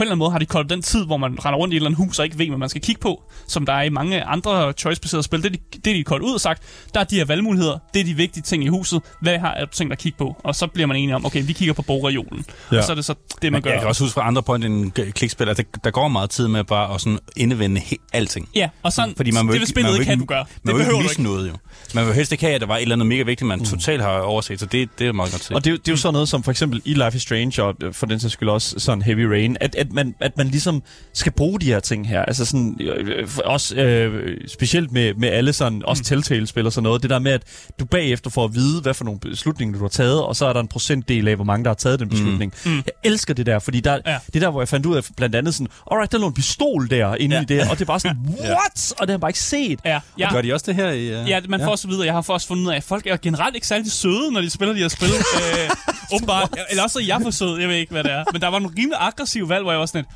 [0.00, 1.88] eller anden måde har de koldt den tid, hvor man render rundt i et eller
[1.88, 4.22] andet hus og ikke ved, hvad man skal kigge på, som der er i mange
[4.22, 5.42] andre choice-baserede spil.
[5.42, 6.62] Det er de, det er de koldt ud og sagt,
[6.94, 9.66] der er de her valgmuligheder, det er de vigtige ting i huset, hvad har du
[9.66, 10.36] tænkt at kigge på?
[10.44, 12.44] Og så bliver man enige om, okay, vi kigger på bogreolen.
[12.72, 12.78] Ja.
[12.78, 13.70] Og så er det så det, man Men gør.
[13.70, 16.48] jeg kan også huske fra andre point end klikspil, at der, der går meget tid
[16.48, 18.48] med bare at sådan indevende he- alting.
[18.54, 20.42] Ja, og sådan, Fordi man det vil spillet ikke have, du gør.
[20.42, 21.22] Det Man vil behøver ikke du misse ikke.
[21.32, 21.54] noget jo.
[21.94, 24.02] Man vil helst ikke have, at der var et eller andet mega vigtigt, man totalt
[24.02, 25.56] har overset, så det, det er meget godt set.
[25.56, 27.22] Og det, er jo- det er jo sådan noget som for eksempel i Life is
[27.22, 30.36] Strange, og øh, for den sags skyld også sådan Heavy Rain, at, at, man, at
[30.36, 32.22] man ligesom skal bruge de her ting her.
[32.22, 36.82] Altså sådan, øh, øh, også øh, specielt med, med alle sådan, også Telltale-spil og sådan
[36.82, 37.42] noget, det der med, at
[37.80, 40.52] du bagefter får at vide, hvad for nogle beslutninger du har taget, og så er
[40.52, 42.54] der en procentdel af, hvor mange der har taget den beslutning.
[42.64, 42.76] Mm.
[42.76, 44.10] Jeg elsker det der, fordi der, ja.
[44.12, 44.18] Ja.
[44.26, 46.34] det er der, hvor jeg fandt ud af blandt andet sådan, alright, der lå en
[46.34, 47.42] pistol der inde ja.
[47.42, 48.92] i det, og det er bare sådan, what?
[48.98, 49.80] Og det har jeg bare ikke set.
[49.84, 50.32] Ja, ja.
[50.32, 51.22] Gør de også det her i...
[51.22, 51.30] Uh...
[51.30, 52.04] Ja, man får også videre.
[52.06, 54.50] Jeg har også fundet ud af, at folk er generelt ikke særlig søde, når de
[54.50, 55.08] spiller de her spil.
[55.38, 55.70] øh,
[56.14, 56.58] åbenbart.
[56.70, 58.24] Eller også er jeg for sød, jeg ved ikke, hvad det er.
[58.32, 60.06] Men der var nogle rimelig aggressive valg, hvor jeg var sådan et,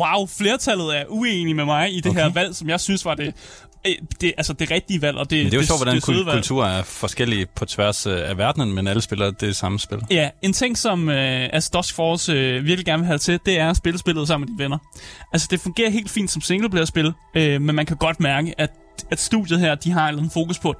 [0.00, 2.20] wow, flertallet er uenige med mig i det okay.
[2.20, 3.34] her valg, som jeg synes var det
[3.86, 5.94] øh, det, altså det rigtige valg, og det, Men det er jo det, sjovt, hvordan
[5.94, 9.98] det kulturer er forskellige på tværs øh, af verdenen, men alle spiller det samme spil.
[10.10, 13.58] Ja, en ting, som øh, altså Dusk Force øh, virkelig gerne vil have til, det
[13.58, 14.78] er at spille spillet sammen med dine venner.
[15.32, 18.70] Altså, det fungerer helt fint som singleplayer-spil, øh, men man kan godt mærke, at,
[19.10, 20.74] at studiet her, de har en fokus på,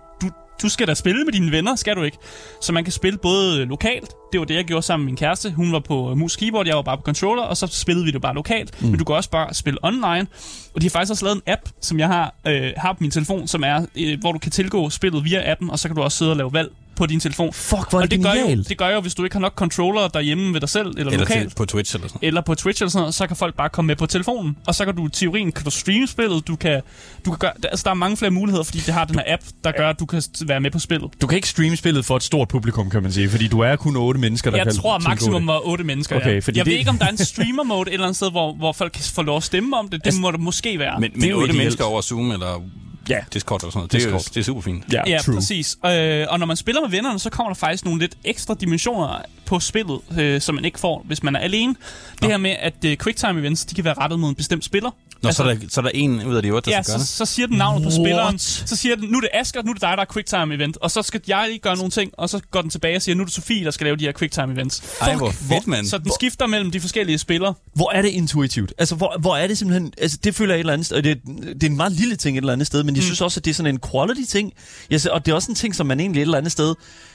[0.62, 2.18] du, skal da spille med dine venner, skal du ikke?
[2.60, 5.50] Så man kan spille både lokalt, det var det, jeg gjorde sammen med min kæreste.
[5.50, 8.10] Hun var på øh, mus keyboard, jeg var bare på controller, og så spillede vi
[8.10, 8.82] det bare lokalt.
[8.82, 8.88] Mm.
[8.88, 10.26] Men du kan også bare spille online.
[10.74, 13.10] Og de har faktisk også lavet en app, som jeg har, øh, har på min
[13.10, 16.02] telefon, som er, øh, hvor du kan tilgå spillet via appen, og så kan du
[16.02, 17.52] også sidde og lave valg på din telefon.
[17.52, 18.68] Fuck, hvor er Og det det gør, jo, genialt.
[18.68, 21.18] det gør jo, hvis du ikke har nok controller derhjemme ved dig selv, eller, Eller
[21.18, 23.54] lokalt, til, på Twitch eller sådan eller på Twitch eller sådan noget, så kan folk
[23.56, 24.56] bare komme med på telefonen.
[24.66, 26.80] Og så kan du i teorien kan du streame spillet, du kan,
[27.24, 29.42] du kan gøre, altså der er mange flere muligheder, fordi det har den her app,
[29.64, 31.10] der gør, at du kan være med på spillet.
[31.20, 33.76] Du kan ikke streame spillet for et stort publikum, kan man sige, fordi du er
[33.76, 35.46] kun otte mennesker, der Jeg kan tror tilgå maksimum det.
[35.46, 36.38] var otte mennesker, Okay, ja.
[36.38, 38.54] fordi Jeg det- ved ikke, om der er en streamer-mode et eller andet sted, hvor,
[38.54, 40.00] hvor folk kan få lov at stemme om det.
[40.00, 41.00] Det Altså- må der måske være.
[41.00, 42.62] Men, men otte mennesker over Zoom eller
[43.08, 43.18] Ja.
[43.32, 44.34] Discord eller sådan noget, det er, Discord.
[44.34, 44.84] det er super fint.
[44.92, 45.34] Ja, Ja, true.
[45.34, 45.76] præcis.
[45.86, 49.22] Øh, og når man spiller med vennerne, så kommer der faktisk nogle lidt ekstra dimensioner
[49.46, 51.74] på spillet, øh, som man ikke får, hvis man er alene.
[52.22, 54.90] Det her med, at øh, quicktime events, de kan være rettet mod en bestemt spiller.
[55.22, 56.82] Nå, altså, så, er der, så er der en ud af de otte, der Ja,
[56.82, 57.28] skal gøre så, det.
[57.28, 57.94] så siger den navnet på What?
[58.06, 58.38] spilleren.
[58.38, 60.76] Så siger den, nu er det Asger, nu er det dig, der er quicktime event.
[60.76, 63.14] Og så skal jeg lige gøre nogle ting, og så går den tilbage og siger,
[63.16, 64.82] nu er det Sofie, der skal lave de her quicktime events.
[65.00, 65.86] Ej, hvor fedt, mand.
[65.86, 67.54] Så den skifter mellem de forskellige spillere.
[67.74, 68.72] Hvor er det intuitivt?
[68.78, 69.92] Altså, hvor, hvor er det simpelthen...
[69.98, 71.20] Altså, det føler jeg et eller andet sted, og det,
[71.54, 73.04] det er en meget lille ting et eller andet sted, men jeg Mm.
[73.04, 74.52] synes også, at det er sådan en quality-ting.
[74.90, 76.74] Jeg, ser- og det er også en ting, som man egentlig et eller andet sted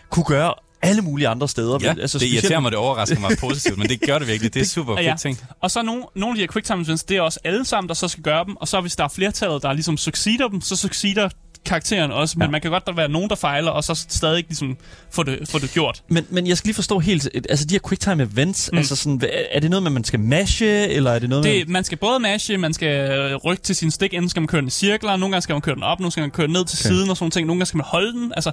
[0.09, 1.77] kunne gøre alle mulige andre steder.
[1.81, 4.27] Ja, Men, altså, det specielt- irriterer mig, det overrasker mig positivt, men det gør det
[4.27, 4.53] virkelig.
[4.53, 5.15] Det er super fedt Ja.
[5.19, 5.39] ting.
[5.61, 7.93] Og så nogle, nogle af de her quicktime events, det er også alle sammen, der
[7.95, 8.55] så skal gøre dem.
[8.57, 11.29] Og så hvis der er flertallet, der ligesom succeeder dem, så succeeder
[11.65, 12.35] karakteren også.
[12.39, 12.51] Men Ja.
[12.51, 14.77] man kan godt der være nogen, der fejler, og så stadig ligesom
[15.11, 16.03] få det, få det gjort.
[16.09, 17.29] Men, men jeg skal lige forstå helt...
[17.49, 18.77] Altså, de her quicktime events, mm.
[18.77, 21.53] altså sådan, er det noget med, man skal mashe, eller er det noget med...
[21.53, 24.47] Det, man skal både mashe, man skal øh, rykke til sin stik, enten skal man
[24.47, 26.31] køre den i cirkler, nogle gange skal man køre den op, nogle gange skal man
[26.31, 26.95] køre den ned til Okay.
[26.95, 28.31] siden og sådan ting, nogle gange skal man holde den.
[28.35, 28.51] Altså,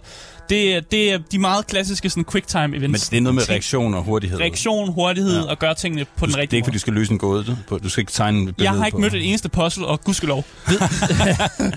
[0.49, 2.83] det, er- det er de meget klassiske sådan quicktime events.
[2.83, 4.41] Men det er noget med reaktion og hurtighed.
[4.41, 5.51] reaktion, hurtighed Ja.
[5.51, 6.79] og gøre tingene på Du, den det er rigtige ikke, fordi måde.
[6.79, 7.57] du skal løse en gåde.
[7.69, 10.01] på- Du skal ikke tegne et billede Jeg har ikke mødt et eneste puzzle, og
[10.05, 10.45] gudskelov.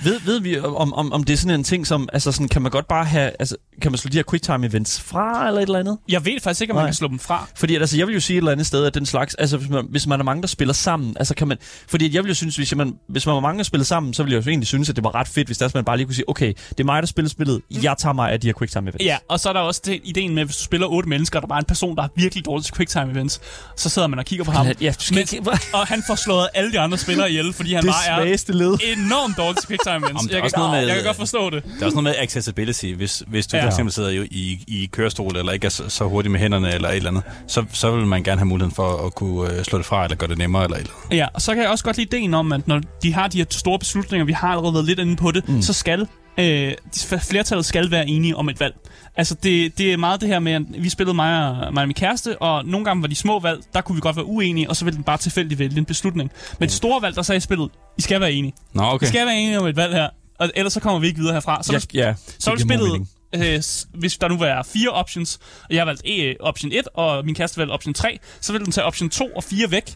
[0.04, 2.10] Ved, ved vi, om, om, om det er sådan en ting, som...
[2.14, 3.32] Altså, sådan, kan man godt bare have...
[3.40, 5.98] Altså, kan man slå de her quicktime events fra, eller et eller andet?
[6.10, 6.90] Jeg ved faktisk ikke, om man Nej.
[6.90, 7.48] kan slå dem fra.
[7.56, 9.58] Fordi at, altså, jeg vil jo sige et eller andet sted, at den slags, altså
[9.58, 11.58] hvis man, hvis man er mange, der spiller sammen, altså kan man,
[11.90, 14.14] fordi at jeg vil jo synes, hvis man, hvis man var mange, der spiller sammen,
[14.14, 15.98] så ville jeg jo egentlig synes, at det var ret fedt, hvis der man bare
[15.98, 18.48] lige kunne sige, okay, det er mig, der spiller spillet, jeg tager mig af de
[18.48, 19.06] her quicktime events.
[19.06, 21.42] Ja, og så er der også det, ideen med, hvis du spiller otte mennesker, og
[21.42, 23.42] der bare er en person, der er virkelig dårlig til quicktime events,
[23.76, 25.42] så sidder man og kigger på ham, Ja, du Men- ikke,
[25.74, 28.78] og han får slået alle de andre spillere ihjel, fordi han det bare er led.
[28.98, 30.08] enormt dårlig til quicktime events.
[30.08, 31.64] Jamen, Jeg kan, noget med- jeg kan godt forstå det.
[31.64, 32.86] Der er også noget med accessibility.
[32.86, 33.64] Hvis, hvis du Ja.
[33.64, 36.74] for eksempel sidder jo i, i kørestol, eller ikke er så, så hurtig med hænderne,
[36.74, 39.64] eller et eller andet, så, så vil man gerne have muligheden for at kunne øh,
[39.64, 41.18] slå det fra, eller gøre det nemmere, eller et eller andet.
[41.18, 43.38] Ja, og så kan jeg også godt lide ideen om, at når de har de
[43.38, 45.62] her store beslutninger, vi har allerede været lidt inde på det, mm.
[45.62, 46.08] så skal
[46.40, 46.74] øh,
[47.22, 48.76] flertallet skal være enige om et valg.
[49.18, 51.88] Altså, det, det er meget det her med, at vi spillede mig og, mig og
[51.88, 54.70] min kæreste, og nogle gange var de små valg, der kunne vi godt være uenige,
[54.70, 56.32] og så ville den bare tilfældigt vælge en beslutning.
[56.60, 58.54] Men et store valg, der sagde i spillet, I skal være enige.
[58.74, 59.06] Nå, okay.
[59.06, 61.34] I skal være enige om et valg her, og ellers så kommer vi ikke videre
[61.34, 61.64] herfra.
[61.64, 63.64] Så, Ja, ja, så vil spillet, øh,
[64.00, 67.36] hvis der nu var fire options, og jeg har valgt e, option 1, og min
[67.36, 69.96] kæreste valgte option 3, så vil den tage option 2 og 4 væk.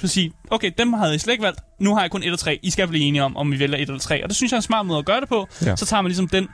[0.00, 2.38] Så sige, okay, dem havde jeg slet ikke valgt, nu har jeg kun 1 og
[2.38, 4.22] 3, I skal blive enige om, om vi vælger 1 eller 3.
[4.22, 5.48] Og det synes jeg er en smart måde at gøre det på.
[5.64, 5.76] Ja.
[5.76, 6.48] Så tager man ligesom den,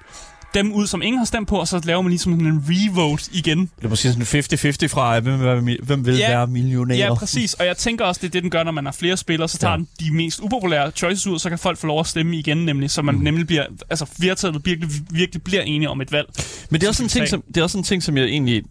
[0.55, 3.25] dem ud, som ingen har stemt på, og så laver man ligesom sådan en revote
[3.33, 3.61] igen.
[3.61, 6.29] Det er måske sådan 50-50 fra, hvem vil være, mi- hvem vil Ja.
[6.29, 6.97] være millionær.
[6.97, 7.55] Ja, præcis.
[7.55, 9.49] Og jeg tænker også, det er det, den gør, når man har flere spillere.
[9.49, 9.77] Så tager Ja.
[9.77, 12.91] den de mest upopulære choices ud, så kan folk få lov at stemme igen, nemlig.
[12.91, 13.21] Så man mm.
[13.21, 16.27] nemlig bliver, altså flertallet virkelig, virkelig bliver enige om et valg.
[16.71, 18.63] Men det er også en ting, som, det er også en ting, som jeg egentlig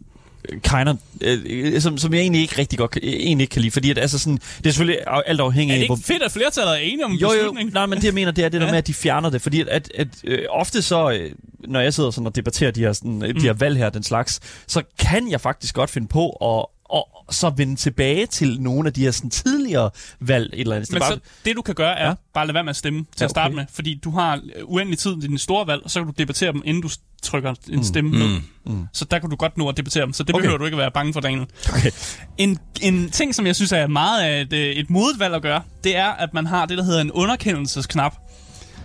[0.50, 3.52] øh, kind of, øh, som, som jeg egentlig ikke rigtig godt kan- øh, egentlig ikke
[3.54, 5.88] kan lide, fordi at, altså sådan, det er selvfølgelig af- alt afhængigt Er det af,
[5.88, 7.72] hvor, ikke fedt, at flertallet er enige om jo, jo, beslutning?
[7.74, 9.62] nej, men det jeg mener, det er det der med, at de fjerner det, fordi
[9.62, 11.32] at, at, at øh, ofte så, øh,
[11.68, 13.22] når jeg sidder sådan og debatterer de her, sådan, mm.
[13.22, 17.08] de her valg her, den slags, så kan jeg faktisk godt finde på at og
[17.34, 20.92] så vende tilbage til nogle af de her sådan, tidligere valg et eller andet.
[20.92, 22.14] Men Bare- så, det du kan gøre er Ja.
[22.34, 23.56] bare lade være med at stemme til Ja, at starte okay.
[23.56, 26.14] med, fordi du har øh, uendelig tid til dine store valg, og så kan du
[26.18, 26.90] debattere dem, inden du
[27.28, 28.18] trykker en stemme Mm.
[28.18, 28.28] ned.
[28.66, 28.86] Mm.
[28.94, 30.42] Så der kan du godt nå at debattere dem, så det Okay.
[30.42, 31.46] behøver du ikke at være bange for, Daniel.
[31.74, 31.92] Okay.
[32.38, 35.42] En, en ting, som jeg synes er meget af et, øh, et modigt valg at
[35.42, 38.16] gøre, det er, at man har det, der hedder en underkendelsesknap,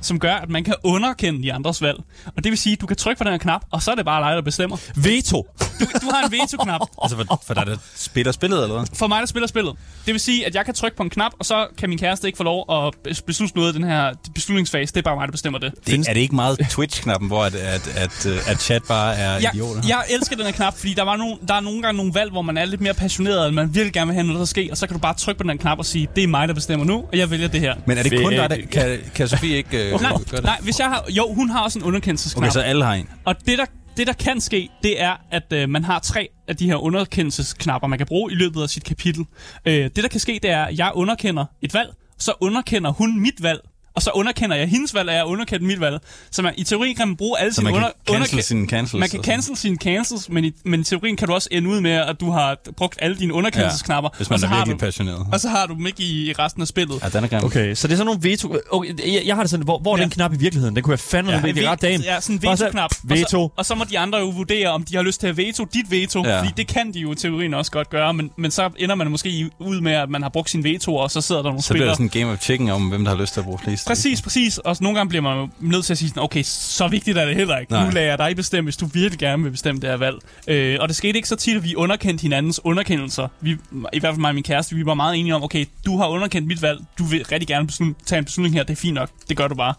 [0.02, 1.98] som gør, at man kan underkende de andres valg.
[2.36, 3.94] Og det vil sige, at du kan trykke på den her knap, og så er
[3.94, 4.76] det bare dig, der bestemmer.
[4.96, 5.46] Veto!
[5.80, 6.80] du, du har en veto-knap.
[7.02, 8.86] Altså, for, for der er der spiller spillet, eller hvad?
[8.94, 9.74] For mig, der spiller spillet.
[10.06, 12.26] Det vil sige, at jeg kan trykke på en knap, og så kan min kæreste
[12.26, 14.94] ikke få lov at beslutte noget af den her beslutningsfase.
[14.94, 15.72] Det er bare mig, der bestemmer det.
[15.86, 19.32] det er det ikke meget Twitch-knappen, hvor at, at, at, øh, at chat bare er
[19.32, 19.80] jeg, idioter?
[19.88, 22.30] jeg elsker den her knap, fordi der, var nogle, der er nogle gange nogle valg,
[22.30, 24.70] hvor man er lidt mere passioneret, og man virkelig gerne vil have noget, der sker,
[24.70, 26.48] og så kan du bare trykke på den her knap og sige, det er mig,
[26.48, 27.74] der bestemmer nu, og jeg vælger det her.
[27.86, 30.44] Men er det kun dig, der, kan, kan Sofie ikke øh, Nej, gøre det?
[30.44, 31.05] nej, hvis jeg har...
[31.11, 32.42] Jo, hun har også en underkendelsesknap.
[32.42, 33.09] Okay, så alle har en.
[33.24, 33.64] Og det der,
[33.96, 37.88] det, der kan ske, det er, at øh, man har tre af de her underkendelsesknapper,
[37.88, 39.26] man kan bruge i løbet af sit kapitel.
[39.66, 43.20] Øh, det, der kan ske, det er, at jeg underkender et valg, så underkender hun
[43.20, 43.61] mit valg,
[43.94, 45.98] og så underkender jeg hendes valg, og jeg underkender mit valg.
[46.31, 48.42] Så man, i teorien kan man bruge alle Så sine man kan under, cancel underke-
[48.42, 49.00] sine cancels.
[49.00, 51.81] Man kan cancel sine cancels, men i, men i teorien kan du også ende ud
[51.81, 54.11] med, at du har brugt alle dine underkendelsesknapper.
[54.16, 55.26] Hvis man og så er har virkelig du, passioneret.
[55.33, 56.98] Og så har du dem ikke i, i resten af spillet.
[57.02, 57.44] Ja, den er grim.
[57.44, 58.57] Okay, så det er sådan nogle veto...
[58.70, 60.02] Okay, jeg, jeg har det sådan, hvor, hvor er Ja.
[60.02, 60.76] den knap i virkeligheden?
[60.76, 62.00] Den kunne jeg fandme ja, Det det er ret dagen.
[62.00, 62.90] Ja, sådan en så- veto-knap.
[63.05, 63.42] Veto.
[63.42, 65.37] Og så, og så må de andre jo vurdere, om de har lyst til at
[65.37, 66.22] veto dit veto.
[66.24, 66.31] Ja.
[66.31, 66.38] Ja.
[66.40, 68.14] Fordi det kan de jo i teorien også godt gøre.
[68.14, 70.96] Men, men så ender man måske i- ud med, at man har brugt sin veto,
[70.96, 71.88] og så sidder der nogle Så bliver spillere.
[71.88, 73.81] det sådan en game of chicken om, hvem der har lyst til at bruge flest.
[73.86, 74.58] Præcis, præcis.
[74.58, 77.24] Og så nogle gange bliver man nødt til at sige sådan, okay, så vigtigt er
[77.24, 77.72] det heller ikke.
[77.72, 77.84] Nej.
[77.84, 80.16] Nu lader jeg dig bestemme, hvis du virkelig gerne vil bestemme det her valg.
[80.48, 83.28] Øh, og det skete ikke så tit, at vi underkendte hinandens underkendelser.
[83.40, 83.50] Vi,
[83.92, 86.08] I hvert fald mig og min kæreste, vi var meget enige om, okay, du har
[86.08, 88.94] underkendt mit valg, du vil rigtig gerne beslut, tage en beslutning her, det er fint
[88.94, 89.74] nok, det gør du bare.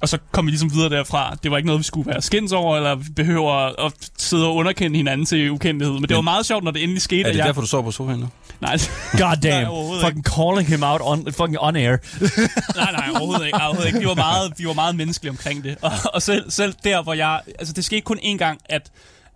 [0.00, 1.36] Og så kom vi ligesom videre derfra.
[1.42, 3.52] Det var ikke noget, vi skulle være skændes over, eller vi behøver
[3.86, 5.94] at sidde og underkende hinanden til ukendelighed.
[5.94, 7.46] Men det var meget sjovt, når det endelig skete, Er det jeg...
[7.46, 8.28] derfor, du sover på sofaen nu?
[8.60, 8.76] Nej,
[9.12, 9.68] God Nej, damn.
[9.68, 11.96] overhovedet fucking calling him out on, fucking on air.
[12.76, 13.58] Nej, nej, overhovedet ikke.
[13.58, 13.98] Overhovedet ikke.
[13.98, 15.76] Vi, var meget, vi var meget menneskelige omkring det.
[15.82, 17.40] Og, og selv, selv der, hvor jeg...
[17.58, 18.90] Altså, det skete kun én gang, at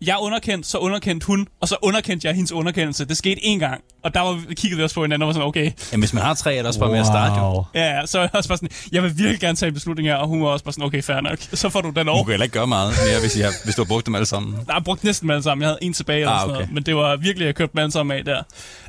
[0.07, 3.05] jeg underkendt, så underkendt hun, og så underkendte jeg hendes underkendelse.
[3.05, 3.81] Det skete én gang.
[4.05, 6.23] Og der var, kiggede vi også på hinanden og var sådan, okay, Jamen, hvis man
[6.23, 7.65] har tre, er det også bare med at starte, jo.
[7.75, 10.09] ja, ja, så er jeg også bare sådan, jeg vil virkelig gerne tage en beslutning
[10.09, 11.39] her, og hun var også bare sådan, okay, fair nok.
[11.53, 12.25] Så får du den Du over.
[12.25, 14.53] kan heller ikke gøre meget mere, hvis, jeg, hvis du har brugt dem alle sammen.
[14.67, 15.63] Nej, jeg brugte næsten dem alle sammen.
[15.63, 16.61] Jeg havde en tilbage eller Ah, sådan okay.
[16.61, 16.73] noget.
[16.75, 18.43] Men det var virkelig, jeg købte dem alle sammen af der.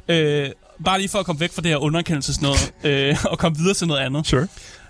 [0.07, 0.49] Øh,
[0.85, 2.51] bare lige for at komme væk fra det her underkendelsesnød,
[2.83, 4.27] øh, og komme videre til noget andet.
[4.27, 4.47] Sure.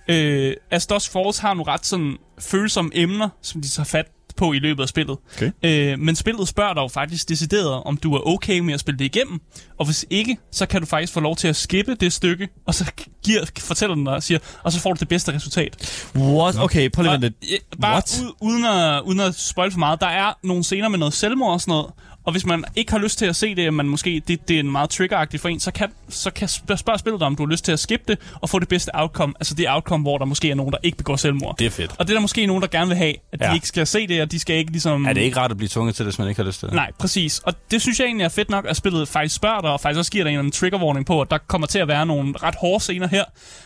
[0.07, 4.05] Øh, Astos Falls har nogle ret sådan følsomme emner, som de tager fat
[4.37, 5.17] på i løbet af spillet.
[5.35, 5.51] Okay.
[5.63, 8.99] Øh, men spillet spørger dig jo faktisk decideret, om du er okay med at spille
[8.99, 9.41] det igennem.
[9.79, 12.75] Og hvis ikke, så kan du faktisk få lov til at skippe det stykke, og
[12.75, 12.91] så
[13.25, 16.09] giver, fortæller den dig og siger, og så får du det bedste resultat.
[16.15, 16.59] What?
[16.59, 18.21] Okay, prøv lige at øh, bare What?
[18.23, 21.53] ud, uden, at, uden at spoil for meget, der er nogle scener med noget selvmord
[21.53, 21.91] og sådan noget,
[22.25, 24.59] og hvis man ikke har lyst til at se det, man måske det, det er
[24.59, 27.45] en meget triggeragtigt for en, så kan, så kan sp- spørge spillet dig, om du
[27.45, 29.33] har lyst til at skippe det, og få det bedste outcome.
[29.39, 31.57] Altså det outcome, hvor der måske er nogen, der ikke begår selvmord.
[31.59, 31.91] Det er fedt.
[31.97, 33.49] Og det er der måske nogen, der gerne vil have, at ja.
[33.49, 35.05] De ikke skal se det, og de skal ikke ligesom...
[35.05, 36.67] Er det ikke rart at blive tvunget til det, hvis man ikke har lyst til
[36.67, 36.75] det?
[36.75, 37.39] Nej, præcis.
[37.39, 39.99] Og det synes jeg egentlig er fedt nok, at spillet faktisk spørger dig, og faktisk
[39.99, 42.05] også giver dig en eller anden trigger warning på, at der kommer til at være
[42.05, 43.23] nogle ret hårde scener her.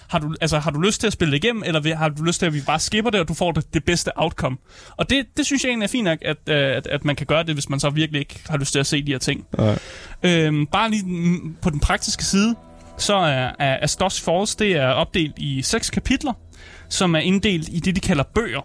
[0.10, 2.40] Har du, altså, har du lyst til at spille det igennem, eller har du lyst
[2.40, 4.58] til, at vi bare skipper det, og du får det, det bedste outcome?
[4.98, 7.26] Og det, det synes jeg egentlig er fint nok, at, øh, at, at man kan
[7.26, 9.46] gøre det, hvis man så virkelig ikke har lyst til at se de her ting.
[9.58, 9.80] Nej.
[10.24, 12.56] Øhm, bare lige mm, på den praktiske side,
[12.98, 16.34] så er, er Astos Falls, det er opdelt i seks kapitler,
[16.90, 18.62] som er inddelt i det, de kalder bøger.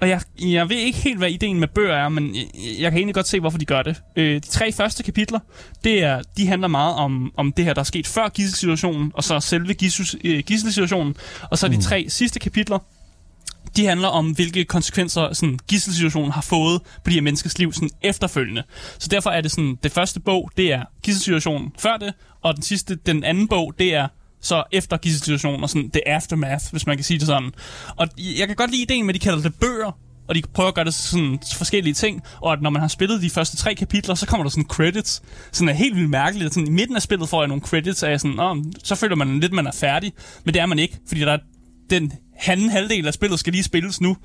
[0.00, 2.44] Og jeg, jeg ved ikke helt, hvad ideen med bøger er, men jeg,
[2.78, 4.02] jeg kan egentlig godt se, hvorfor de gør det.
[4.16, 5.38] Øh, de tre første kapitler,
[5.84, 9.24] det er, de handler meget om, om det her, der er sket før gisselsituationen, og
[9.24, 11.16] så selve gissels, øh, gisselsituationen.
[11.50, 12.78] Og så er de tre sidste kapitler,
[13.76, 17.90] de handler om, hvilke konsekvenser sådan, gisselsituationen har fået på de her menneskers liv sådan,
[18.02, 18.62] efterfølgende.
[18.98, 22.62] Så derfor er det sådan, det første bog, det er gisselsituationen før det, og den
[22.62, 24.08] sidste, den anden bog, det er
[24.40, 27.50] så efter gisselsituationen og sådan the aftermath, hvis man kan sige det sådan.
[27.96, 30.68] Og jeg kan godt lide ideen med, at de kalder det bøger, og de prøver
[30.68, 33.74] at gøre det sådan forskellige ting, og at når man har spillet de første tre
[33.74, 35.22] kapitler, så kommer der sådan credits.
[35.52, 36.54] Sådan er helt vildt mærkeligt.
[36.54, 39.40] Sådan, I midten af spillet får jeg nogle credits af sådan, Nå, så føler man
[39.40, 40.12] lidt, man er færdig,
[40.44, 41.38] men det er man ikke, fordi der er
[41.90, 42.12] den
[42.46, 44.16] anden halvdel af spillet skal lige spilles nu.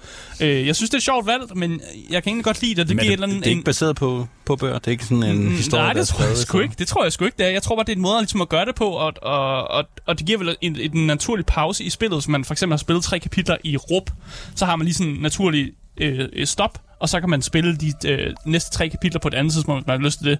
[0.41, 2.87] Øh, jeg synes, det er et sjovt valg, men jeg kan egentlig godt lide det.
[2.87, 3.37] Det Men giver er det, andet...
[3.39, 4.79] det er ikke baseret på, på bøger?
[4.79, 6.75] Det er ikke sådan en Mm, historie, Nej, der det tror jeg sgu ikke.
[6.79, 7.49] Det tror jeg sgu ikke, det er.
[7.49, 9.83] Jeg tror bare, det er en måde ligesom at gøre det på, og, og, og,
[10.07, 12.17] og det giver vel en, en naturlig pause i spillet.
[12.17, 14.11] Hvis man for eksempel har spillet tre kapitler i rup,
[14.55, 17.93] så har man lige sådan en naturlig øh, stop, og så kan man spille de
[18.09, 20.39] øh, næste tre kapitler på et andet tidspunkt, hvis man har lyst til det.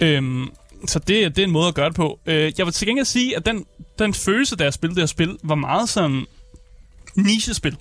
[0.00, 0.48] Øhm,
[0.86, 2.18] så det, det er en måde at gøre det på.
[2.26, 3.64] Øh, jeg vil til gengæld sige, at den,
[3.98, 6.24] den følelse, da jeg spillede det her spil, var meget sådan
[7.18, 7.76] nichespil.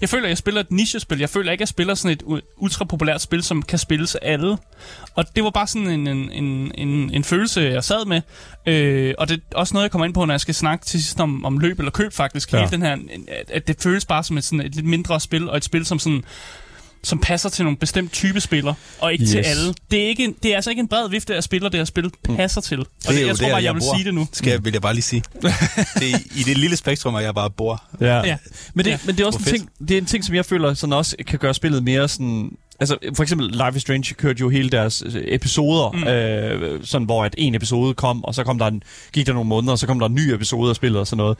[0.00, 1.18] Jeg føler, at jeg spiller et nichespil.
[1.18, 4.32] Jeg føler ikke, at jeg spiller sådan et ultra populært spil, som kan spilles af
[4.32, 4.58] alle.
[5.14, 8.20] Og det var bare sådan en, en, en, en, en følelse, jeg sad med.
[8.66, 11.02] Øh, og det er også noget, jeg kommer ind på, når jeg skal snakke til
[11.02, 12.52] sidst om, om løb eller køb faktisk.
[12.52, 12.58] Ja.
[12.58, 12.64] Ja.
[12.64, 12.96] Hele den her,
[13.28, 15.86] at, at det føles bare som et, sådan et lidt mindre spil, og et spil,
[15.86, 16.24] som sådan
[17.04, 19.30] som passer til nogle bestemt type spillere, og ikke yes.
[19.30, 19.74] til alle.
[19.90, 22.10] Det er, ikke, det er altså ikke en bred vifte af spillere, det her spil
[22.36, 22.78] passer til.
[22.80, 23.96] Og det, jo jeg tror bare, jeg, vil bor.
[23.96, 24.28] sige det nu.
[24.32, 25.22] Skal jeg, vil jeg bare lige sige.
[26.00, 27.82] det er, I det lille spektrum, at jeg bare bor.
[28.00, 28.16] Ja.
[28.26, 28.36] Ja.
[28.74, 28.98] Men, det, Ja.
[29.04, 31.16] men det er også en ting, det er en ting, som jeg føler sådan også
[31.26, 35.02] kan gøre spillet mere sådan Altså, for eksempel Life is Strange kørte jo hele deres
[35.06, 36.04] øh, episoder, mm.
[36.04, 39.48] øh, sådan hvor at en episode kom, og så kom der en, gik der nogle
[39.48, 41.38] måneder, og så kom der en ny episode af spillet og sådan noget.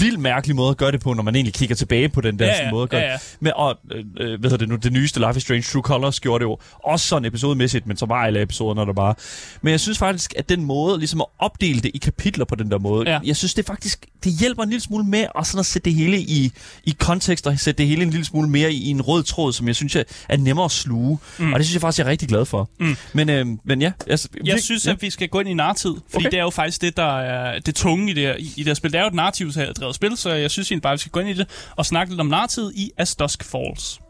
[0.00, 2.46] Vild mærkelig måde at gøre det på, når man egentlig kigger tilbage på den der
[2.46, 3.18] Ja, sådan ja, måde at gøre ja, ja.
[3.40, 6.20] Men, og, øh, øh, hvad hedder det nu, det nyeste Life is Strange True Colors
[6.20, 9.14] gjorde det jo også sådan episodemæssigt, men så var alle episoderne der bare.
[9.62, 12.70] Men jeg synes faktisk, at den måde, ligesom at opdele det i kapitler på den
[12.70, 13.18] der måde, Ja.
[13.24, 15.94] jeg synes det faktisk, det hjælper en lille smule med at, sådan at sætte det
[15.94, 16.52] hele i,
[16.84, 19.52] i kontekst, og sætte det hele en lille smule mere i, i en rød tråd,
[19.52, 21.18] som jeg synes er, er nemmere at sluge.
[21.38, 21.52] Mm.
[21.52, 22.70] Og det synes jeg faktisk, jeg er rigtig glad for.
[22.80, 22.96] Mm.
[23.12, 24.90] Men, øh, men ja, altså, Jeg vir- synes, ja.
[24.90, 26.30] at vi skal gå ind i narrativ, fordi Okay.
[26.30, 28.66] det er jo faktisk det, der er det tunge i det her, i, i det
[28.66, 28.92] her spil.
[28.92, 31.20] Det er jo et narrativdrevet spil, så jeg synes egentlig bare, at vi skal gå
[31.20, 34.00] ind i det og snakke lidt om narrativ i As Dusk Falls.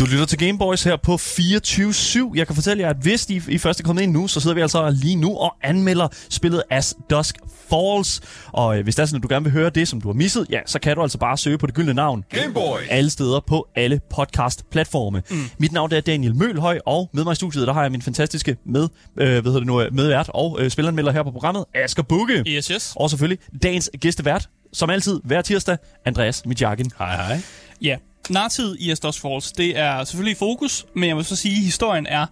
[0.00, 2.32] Du lytter til Gameboys her på 24-7.
[2.34, 4.54] Jeg kan fortælle jer, at hvis I, I først er kommet ind nu, så sidder
[4.54, 7.36] vi altså lige nu og anmelder spillet As Dusk
[7.70, 8.20] Falls.
[8.52, 10.12] Og øh, hvis det er sådan, at du gerne vil høre det, som du har
[10.14, 12.24] misset, ja, så kan du altså bare søge på det gyldne navn.
[12.30, 12.86] Gameboys.
[12.90, 15.22] Alle steder på alle podcast-platforme.
[15.30, 15.50] Mm.
[15.58, 18.56] Mit navn er Daniel Mølhøj, og med mig i studiet, der har jeg min fantastiske
[18.66, 22.02] med, øh, hvad hedder det nu, øh, medvært og øh, spilleranmelder her på programmet, Asger
[22.02, 22.44] Bukke.
[22.46, 22.92] Yes, yes.
[22.96, 26.90] Og selvfølgelig dagens gæstevært, som altid hver tirsdag, Andreas Mitjakin.
[26.98, 27.40] Hej, hej.
[27.82, 27.96] Ja,
[28.30, 31.64] narrativet i As Dusk Falls, det er selvfølgelig fokus, men jeg vil så sige, at
[31.64, 32.26] historien er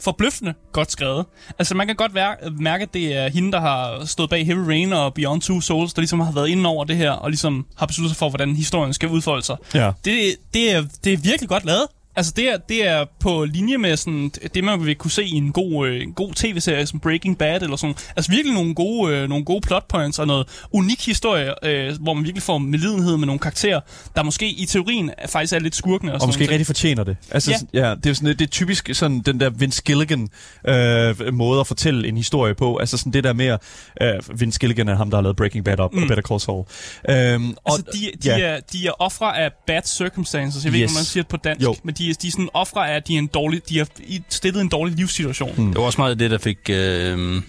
[0.00, 1.26] forbløffende godt skrevet.
[1.58, 4.66] Altså man kan godt være, mærke, at det er hende, der har stået bag Heavy
[4.66, 7.66] Rain og Beyond Two Souls, der ligesom har været inde over det her, og ligesom
[7.76, 9.56] har besluttet sig for, hvordan historien skal udfolde sig.
[9.74, 9.92] Ja.
[10.04, 11.86] Det, det, er, det er virkelig godt lavet.
[12.16, 15.30] Altså det er, det er på linje med sådan, det, man vil kunne se i
[15.32, 17.94] en god, øh, en god tv-serie som Breaking Bad eller sådan.
[18.16, 22.14] Altså virkelig nogle gode, øh, nogle gode plot points og noget unik historie, øh, hvor
[22.14, 23.80] man virkelig får medlidenhed med nogle karakterer,
[24.16, 26.12] der måske i teorien er, faktisk er lidt skurkende.
[26.12, 27.16] Og, Og måske ikke rigtig fortjener det.
[27.30, 27.88] Altså, Ja.
[27.88, 27.94] ja.
[27.94, 30.28] det er sådan, det er typisk sådan den der Vince Gilligan
[30.68, 32.76] øh, måde at fortælle en historie på.
[32.76, 33.56] Altså sådan det der med,
[34.02, 36.02] øh, Vince Gilligan er ham, der har lavet Breaking Bad op mm.
[36.02, 36.64] og Better Call Saul.
[37.08, 38.40] Øhm, og, Altså, de, de, ja.
[38.40, 40.64] er, de er ofre af bad circumstances.
[40.64, 40.80] Jeg ved.
[40.80, 40.82] Yes.
[40.82, 41.62] ikke, om man siger det på dansk.
[41.62, 41.74] Jo.
[41.84, 44.22] Men de, de, de sådan ofre er, at de er, en dårlig, de er i-
[44.28, 45.54] stillet en dårlig livssituation.
[45.56, 45.66] Mm.
[45.66, 47.42] Det var også meget det, der fik øh,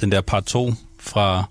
[0.00, 1.44] den der part 2 fra...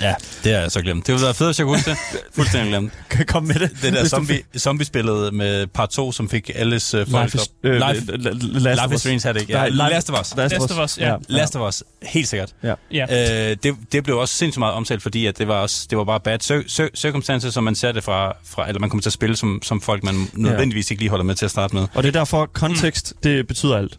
[0.00, 0.14] Ja,
[0.44, 1.06] det har jeg så glemt.
[1.06, 1.98] Det ville være fedt, hvis jeg kunne huske det.
[2.34, 2.92] Fuldstændig glemt.
[3.10, 3.70] kan komme med det.
[3.82, 7.50] Det der du zombie, zombie-spillet med part 2, som fik alles øh, folk Life is,
[7.62, 9.52] øh, Life, Life, Life is Strange havde det ikke.
[9.52, 10.36] Ja, Nej, Last of Us.
[10.36, 11.16] Last, Last of Us, ja.
[11.28, 12.52] Last of Us, helt sikkert.
[12.62, 12.74] Ja.
[12.92, 13.50] Ja.
[13.50, 16.04] Øh, det, det blev også sindssygt meget omtalt, fordi at det var også det var
[16.04, 19.08] bare bad cir- cir- circumstances, som man ser det fra, fra, eller man kommer til
[19.08, 21.86] at spille som, som folk, man nødvendigvis ikke lige holder med til at starte med.
[21.94, 23.96] Og det er derfor, kontekst, det betyder alt.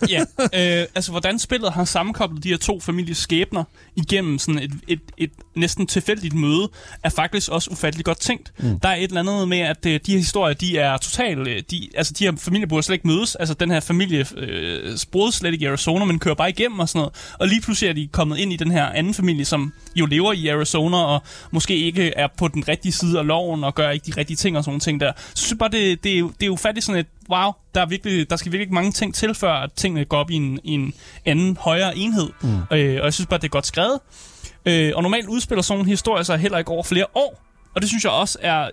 [0.08, 3.64] ja, øh, altså hvordan spillet har sammenkoblet de her to families skæbner
[3.96, 6.68] igennem sådan et, et, et næsten tilfældigt møde,
[7.04, 8.52] er faktisk også ufattelig godt tænkt.
[8.58, 8.80] Mm.
[8.80, 11.48] Der er et eller andet med, at øh, de her historier, de er totalt...
[11.48, 13.34] øh, De, altså de her familier burde slet ikke mødes.
[13.34, 16.88] Altså den her familie øh, sprode slet ikke i Arizona, men kører bare igennem og
[16.88, 17.14] sådan noget.
[17.38, 20.32] Og lige pludselig er de kommet ind i den her anden familie, som jo lever
[20.32, 24.12] i Arizona, og måske ikke er på den rigtige side af loven, og gør ikke
[24.12, 25.12] de rigtige ting og sådan nogle ting der.
[25.16, 27.86] Så jeg synes bare, det, det, er, jo- det er sådan et, wow, der, er
[27.86, 30.72] virkelig, der skal virkelig mange ting til, før at tingene går op i en, i
[30.74, 30.94] en
[31.26, 32.28] anden, højere enhed.
[32.42, 32.48] Mm.
[32.76, 34.00] Øh, og jeg synes bare, det er godt skrevet.
[34.66, 37.42] Øh, og normalt udspiller sådan en historie sig heller ikke over flere år.
[37.74, 38.70] Og det synes jeg også er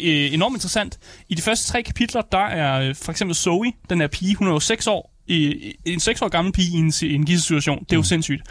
[0.00, 0.98] øh, enormt interessant.
[1.28, 4.48] I de første tre kapitler, der er øh, for eksempel Zoe, den her pige, hun
[4.48, 7.78] er jo 6 år, i, en 6 år gammel pige i en, i en gisselsituation.
[7.78, 8.42] Det er jo sindssygt.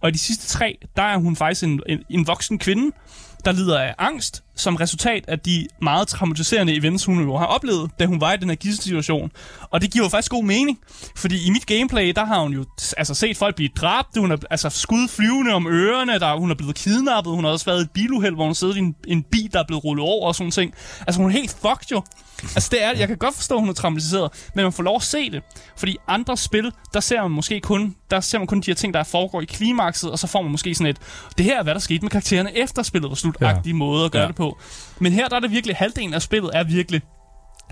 [0.00, 2.96] Og i de sidste tre, der er hun faktisk en, en, en voksen kvinde,
[3.44, 7.90] der lider af angst, som resultat af de meget traumatiserende events, hun jo har oplevet,
[7.98, 9.30] da hun var i den her gisselsituation.
[9.70, 10.78] Og det giver jo faktisk god mening,
[11.16, 12.64] fordi i mit gameplay, der har hun jo
[12.96, 16.54] altså, set folk blive dræbt, hun har altså, skud flyvende om ørerne, der, hun er
[16.54, 19.22] blevet kidnappet, hun har også været i et biluheld, hvor hun sidder i en, en
[19.22, 20.74] bil, der er blevet rullet over og sådan ting.
[21.06, 22.02] Altså hun er helt fucked jo.
[22.42, 24.96] Altså det er, jeg kan godt forstå, at hun er traumatiseret, men man får lov
[24.96, 25.42] at se det.
[25.76, 28.94] Fordi andre spil, der ser man måske kun, der ser man kun de her ting,
[28.94, 30.98] der foregår i klimakset, og så får man måske sådan et,
[31.38, 33.72] det her er, hvad der skete med karaktererne efter spillet var slut, ja.
[33.72, 34.28] måde at gøre ja.
[34.28, 34.49] det på.
[34.98, 37.02] Men her der er det virkelig, halvdelen af spillet er virkelig,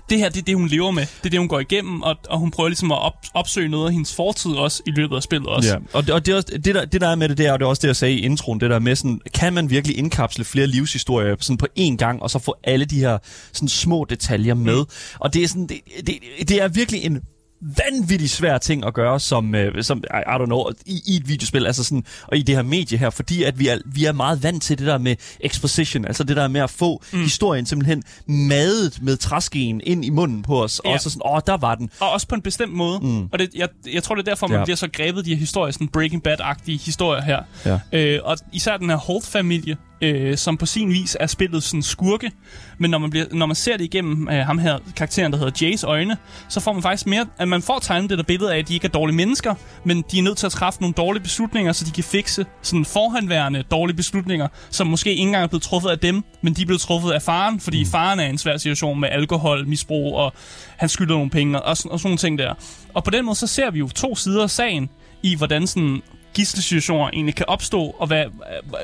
[0.09, 1.01] det her, det er det, hun lever med.
[1.01, 3.87] Det er det, hun går igennem, og, og hun prøver ligesom at op, opsøge noget
[3.87, 5.69] af hendes fortid også i løbet af spillet også.
[5.69, 7.51] Ja, og, det, og det, er også, det, der, det der er med det der,
[7.53, 9.69] og det er også det, jeg sagde i introen, det der med sådan, kan man
[9.69, 13.17] virkelig indkapsle flere livshistorier sådan på én gang, og så få alle de her
[13.53, 14.79] sådan små detaljer med.
[14.79, 15.17] Mm.
[15.19, 17.21] Og det er sådan, det, det, det er virkelig en
[17.61, 21.27] vanvittig svær ting at gøre som, øh, som I, I don't know, i, i et
[21.27, 24.11] videospil, altså sådan, og i det her medie her, fordi at vi er, vi er
[24.11, 27.21] meget vant til det der med exposition, altså det der med at få mm.
[27.23, 30.93] historien simpelthen madet med træskeen ind i munden på os, Ja.
[30.93, 31.89] og så sådan, åh, der var den.
[31.99, 32.99] Og også på en bestemt måde.
[33.01, 33.23] Mm.
[33.31, 34.63] Og det, jeg, jeg tror, det er derfor, man ja.
[34.65, 37.41] bliver så grebet de her historier, sådan Breaking Bad-agtige historier her.
[37.65, 37.79] Ja.
[37.91, 42.31] Øh, og især den her Holt-familie, øh, som på sin vis er spillet sådan skurke.
[42.77, 45.65] Men når man, bliver, når man ser det igennem øh, ham her, karakteren, der hedder
[45.67, 46.17] Jays øjne,
[46.49, 48.73] så får man faktisk mere, at man får tegnet det der billede af, at de
[48.73, 51.85] ikke er dårlige mennesker, men de er nødt til at træffe nogle dårlige beslutninger, så
[51.85, 55.99] de kan fikse sådan forhandværende dårlige beslutninger, som måske ikke engang er blevet truffet af
[55.99, 57.89] dem, men de er blevet truffet af faren, fordi mm.
[57.89, 60.33] faren er i en svær situation med alkohol, misbrug, og
[60.77, 62.53] han skylder nogle penge, og, sådan- og sådan nogle ting der.
[62.93, 64.89] Og på den måde, så ser vi jo to sider af sagen,
[65.23, 66.01] i hvordan sådan
[66.33, 68.25] gisselsituationer egentlig kan opstå, og hvad,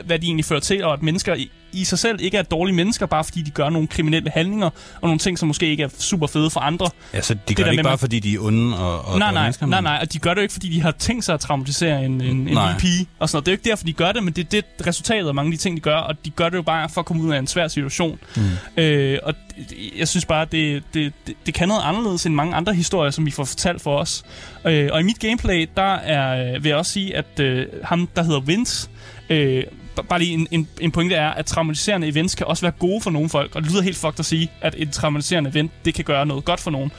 [0.06, 1.36] hvad de egentlig fører til, og at mennesker
[1.76, 5.02] i, sig selv ikke er dårlige mennesker, bare fordi de gør nogle kriminelle handlinger, og
[5.02, 6.90] nogle ting, som måske ikke er super fede for andre.
[7.14, 9.06] Ja, så de Det gør der det ikke bare, man- fordi de er onde og,
[9.06, 10.92] og nej, nej, mennesker, nej, nej, og de gør det jo ikke, fordi de har
[10.92, 13.46] tænkt sig at traumatisere en, en, en lille pige og sådan noget.
[13.46, 15.52] Det er jo ikke derfor, de gør det, men det er det resultatet af mange
[15.52, 17.34] af de ting, de gør, og de gør det jo bare for at komme ud
[17.34, 18.20] af en svær situation.
[18.36, 18.42] Mm.
[18.84, 19.34] Øh, og
[19.70, 23.12] det- jeg synes bare, det, det, det, det kan noget anderledes end mange andre historier,
[23.12, 24.24] som vi får fortalt for os.
[24.66, 28.08] Øh, og i mit gameplay, der er, øh, vil jeg også sige, at øh, ham,
[28.16, 28.90] der hedder Vince,
[29.30, 29.64] øh,
[30.02, 33.12] bare lige en, en, en pointe er, at traumatiserende events kan også være gode for
[33.12, 36.06] nogle folk, og det lyder helt fucked at sige, at et traumatiserende event, det kan
[36.06, 36.92] gøre noget godt for nogen.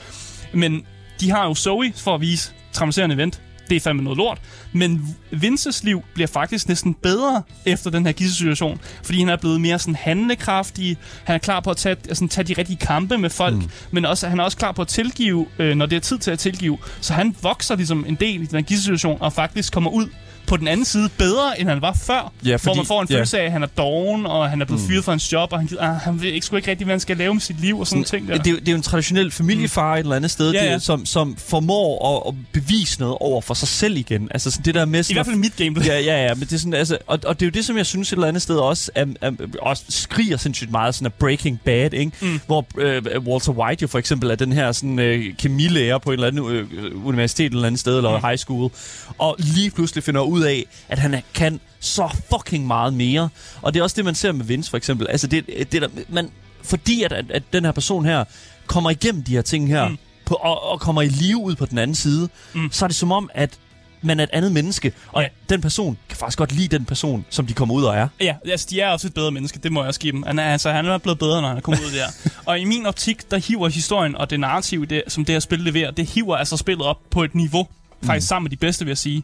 [0.53, 0.85] Men
[1.19, 3.41] de har jo Zoe for at vise traumatiserende event.
[3.69, 4.41] Det er fandme noget lort.
[4.71, 8.79] Men Vinces liv bliver faktisk næsten bedre efter den her gisselsituation.
[9.03, 10.97] Fordi han er blevet mere sådan handlekraftig.
[11.23, 13.55] Han er klar på at tage, altså, tage de rigtige kampe med folk.
[13.55, 13.69] Mm.
[13.91, 16.31] Men også, han er også klar på at tilgive, øh, når det er tid til
[16.31, 16.77] at tilgive.
[17.01, 19.21] Så han vokser ligesom en del i den her gisselsituation.
[19.21, 20.07] Og faktisk kommer ud
[20.47, 22.31] på den anden side bedre, end han var før.
[22.45, 23.15] Ja, hvor fordi- man får en ja.
[23.15, 25.59] følelse af, at han er doven, og han er blevet fyret fra hans job, og
[25.59, 27.61] han, gider, ah, han ved ikke, sgu ikke rigtig, hvad han skal lave med sit
[27.61, 28.37] liv, og sådan nogle ting der.
[28.37, 30.79] Det, er det er jo en traditionel familiefar et eller andet sted, Ja, det, ja.
[30.79, 34.27] Som, som formår at, at bevise noget over for sig selv igen.
[34.31, 34.99] Altså sådan det der med...
[34.99, 35.85] I Sådan hvert fald i mit gameplay.
[35.85, 37.77] Ja, ja, ja, men det er sådan, altså, og, og det er jo det, som
[37.77, 39.31] jeg synes et eller andet sted også, er, er,
[39.61, 42.11] også skriger sindssygt meget sådan af Breaking Bad, ikke?
[42.21, 42.39] Mm.
[42.45, 46.13] Hvor øh, Walter White jo for eksempel er den her sådan øh, kemilærer på et
[46.13, 46.67] eller andet øh,
[47.07, 48.25] universitet et eller andet sted, eller mm.
[48.25, 48.71] high school,
[49.17, 53.29] og lige pludselig finder ud af, at han kan så fucking meget mere.
[53.61, 55.07] Og det er også det, man ser med Vince for eksempel.
[55.07, 56.29] Altså det, det der, man,
[56.63, 58.23] fordi at, at, at den her person her
[58.67, 59.97] kommer igennem de her ting her, mm.
[60.25, 62.71] på, og, og kommer i live ud på den anden side, mm.
[62.71, 63.59] så er det som om, at
[64.01, 65.27] man er et andet menneske, og ja.
[65.49, 68.07] den person kan faktisk godt lide den person, som de kommer ud og er.
[68.21, 70.23] Ja, altså, de er også et bedre menneske, det må jeg også give dem.
[70.23, 72.07] Han er, altså, han er blevet bedre, når han er kommet ud der.
[72.45, 75.59] Og i min optik, der hiver historien og det narrativ, det, som det her spil
[75.59, 77.67] leverer, det hiver altså spillet op på et niveau,
[78.05, 78.27] faktisk mm.
[78.27, 79.23] sammen med de bedste, vil jeg sige.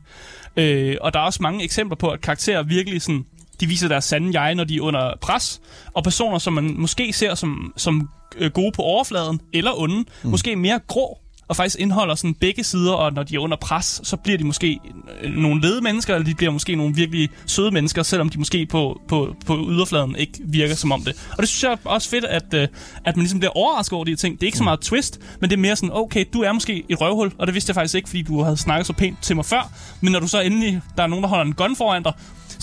[0.57, 3.25] Øh, og der er også mange eksempler på, at karakterer virkelig sådan,
[3.59, 5.61] de viser deres sande jeg, når de er under pres,
[5.93, 10.29] og personer, som man måske ser som, som øh, gode på overfladen, eller onde, mm.
[10.29, 14.01] måske mere grå, og faktisk indeholder sådan begge sider, og når de er under pres,
[14.03, 14.79] så bliver de måske
[15.21, 18.65] øh, nogle lede mennesker, eller de bliver måske nogle virkelig søde mennesker, selvom de måske
[18.65, 21.27] på, på, på yderfladen ikke virker som om det.
[21.31, 22.67] Og det synes jeg er også fedt, at, øh,
[23.05, 24.35] at man ligesom bliver overrasket over de her ting.
[24.35, 26.83] Det er ikke så meget twist, men det er mere sådan, okay, du er måske
[26.89, 29.35] et røvhul, og det vidste jeg faktisk ikke, fordi du havde snakket så pænt til
[29.35, 29.71] mig før,
[30.01, 32.13] men når du så endelig, der er nogen, der holder en gun foran dig,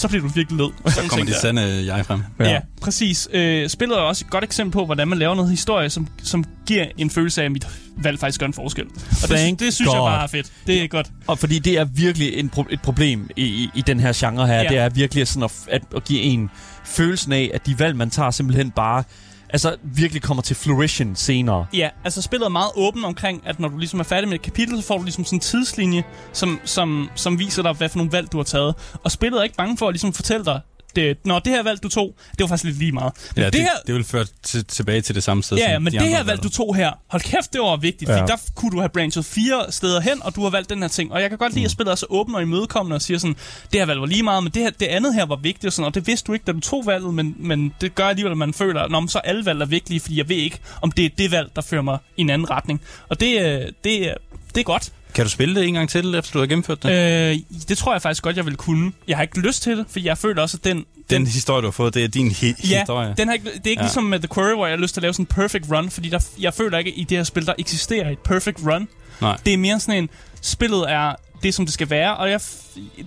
[0.01, 0.93] så bliver du virkelig led.
[0.93, 2.21] Så kommer de sande jeg frem.
[2.41, 3.29] Ja, ja præcis.
[3.33, 6.45] Øh, spillet er også et godt eksempel på, hvordan man laver noget historie, som, som
[6.67, 8.85] giver en følelse af, at mit valg faktisk gør en forskel.
[9.23, 10.09] Og det, Thank det synes jeg God.
[10.09, 10.53] bare er fedt.
[10.67, 11.11] Det er godt.
[11.27, 14.47] Og fordi det er virkelig en pro- et problem i, i, i den her genre
[14.47, 14.63] her, Ja.
[14.63, 14.69] ja.
[14.69, 16.51] det er virkelig sådan at, at, at give en
[16.85, 19.05] følelsen af, at de valg, man tager, simpelthen bare
[19.53, 21.67] altså virkelig kommer til fruition senere.
[21.73, 24.43] Ja, altså spillet er meget åbent omkring, at når du ligesom er færdig med et
[24.43, 27.97] kapitel, så får du ligesom sådan en tidslinje, som, som, som viser dig, hvad for
[27.97, 28.75] nogle valg du har taget.
[29.05, 30.61] Og spillet er ikke bange for at ligesom fortælle dig,
[30.97, 33.13] det, når det her valg, du tog, det var faktisk lidt lige meget.
[33.37, 35.57] Men Ja, det, det her, det vil føre til, tilbage til det samme sted.
[35.57, 38.09] Ja, ja, men de det her valg, du tog her, hold kæft, det var vigtigt,
[38.11, 38.21] ja.
[38.21, 40.89] Fordi der kunne du have branchet fire steder hen, og du har valgt den her
[40.89, 41.13] ting.
[41.13, 43.37] Og jeg kan godt lide, at spillet er så åbent og imødekommende og siger sådan,
[43.73, 45.73] det her valg var lige meget, men det, her, det andet her var vigtigt, og,
[45.73, 48.33] sådan, og det vidste du ikke, da du tog valget, men, men det gør alligevel,
[48.33, 51.05] at man føler, at så alle valg er vigtige, fordi jeg ved ikke, om det
[51.05, 52.81] er det valg, der fører mig i en anden retning.
[53.09, 54.15] Og det, øh, det, øh,
[54.55, 54.93] det er godt.
[55.15, 57.33] Kan du spille det en gang til, efter du har gennemført det?
[57.33, 57.39] Øh,
[57.69, 58.93] det tror jeg faktisk godt, jeg vil kunne.
[59.09, 60.85] Jeg har ikke lyst til det, for jeg føler også, at den...
[61.11, 63.15] den historie, du har fået, det er din hi- Ja, historie.
[63.19, 63.85] den har ikke, det er ikke Ja.
[63.85, 65.91] ligesom med The Quarry, hvor jeg har lyst til at lave sådan en perfect run,
[65.91, 68.89] fordi der, jeg føler ikke, at i det her spil, der eksisterer et perfect run.
[69.21, 69.37] Nej.
[69.47, 70.11] Det er mere sådan en,
[70.43, 72.41] spillet er det, som det skal være, og jeg,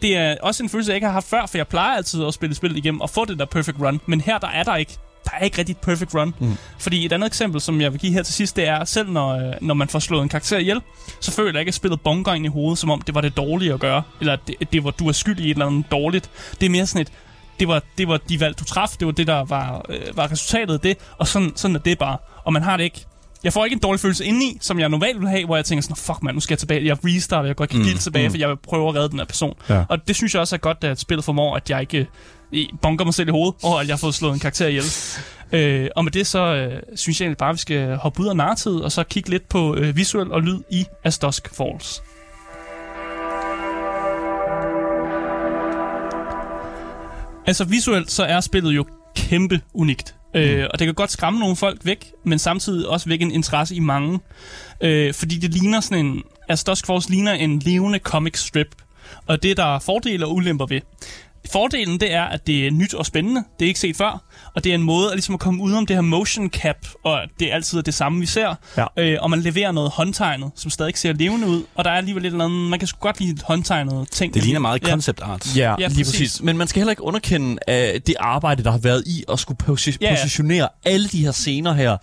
[0.02, 2.34] det er også en følelse, jeg ikke har haft før, for jeg plejer altid at
[2.34, 4.98] spille spillet igennem og få det der perfect run, men her der er der ikke.
[5.26, 6.34] Der er ikke rigtig et perfect run.
[6.40, 6.58] Mm.
[6.80, 9.30] Fordi et andet eksempel, som jeg vil give her til sidst, det er, selv når,
[9.30, 10.82] øh, når man får slået en karakter ihjel,
[11.20, 13.38] så føler jeg ikke, at spillet bonker ind i hovedet, som om det var det
[13.38, 16.30] dårlige at gøre, eller det, det var, du er skyld i et eller andet dårligt.
[16.60, 17.12] Det er mere sådan et,
[17.60, 20.32] det var, det var de valg, du traf, det var det, der var, øh, var
[20.32, 22.18] resultatet af det, og sådan, sådan er det bare.
[22.44, 23.06] Og man har det ikke
[23.44, 25.84] jeg får ikke en dårlig følelse indeni, som jeg normalt vil have, hvor jeg tænker
[25.84, 28.38] sådan, fuck man, nu skal jeg tilbage, jeg restarter, jeg går ikke helt tilbage, for
[28.38, 29.56] jeg vil prøve at redde den her person.
[29.70, 29.84] Ja.
[29.90, 32.08] Og det synes jeg også er godt, at spillet formår, at jeg ikke
[32.82, 34.84] bonker mig selv i hovedet, og at jeg har fået slået en karakter ihjel.
[35.60, 38.28] øh, og med det så øh, synes jeg egentlig bare, at vi skal hoppe ud
[38.28, 42.04] af narrativet, og så kigge lidt på øh, visuel og lyd i As Dusk Falls.
[47.46, 48.86] Altså visuelt, så er spillet jo
[49.16, 50.16] kæmpe unikt.
[50.36, 53.76] Øh, og det kan godt skræmme nogle folk væk, men samtidig også vække en interesse
[53.76, 54.20] i mange.
[54.82, 56.24] Øh, fordi det ligner sådan en...
[56.50, 58.76] Altså Dusk Force ligner en levende comic strip.
[59.28, 60.82] Og det der er fordele og ulemper ved.
[61.52, 63.44] Fordelen det er, at det er nyt og spændende.
[63.60, 64.24] Det er ikke set før.
[64.56, 66.76] Og det er en måde at, ligesom at komme ud om det her motion cap,
[67.04, 68.56] og det er altid det samme, vi ser.
[68.78, 68.86] Ja.
[68.98, 71.64] Øh, og man leverer noget håndtegnet, som stadig ser levende ud.
[71.76, 74.34] Og der er alligevel lidt eller andet, man kan sgu godt lide håndtegnet ting.
[74.34, 74.90] Det ligner meget Ja.
[74.90, 75.56] concept art.
[75.58, 76.12] Ja, Ja, ja lige præcis.
[76.12, 76.42] præcis.
[76.42, 77.74] Men man skal heller ikke underkende uh,
[78.08, 80.16] det arbejde, der har været i at skulle posi- Ja, ja.
[80.16, 81.98] positionere alle de her scener her.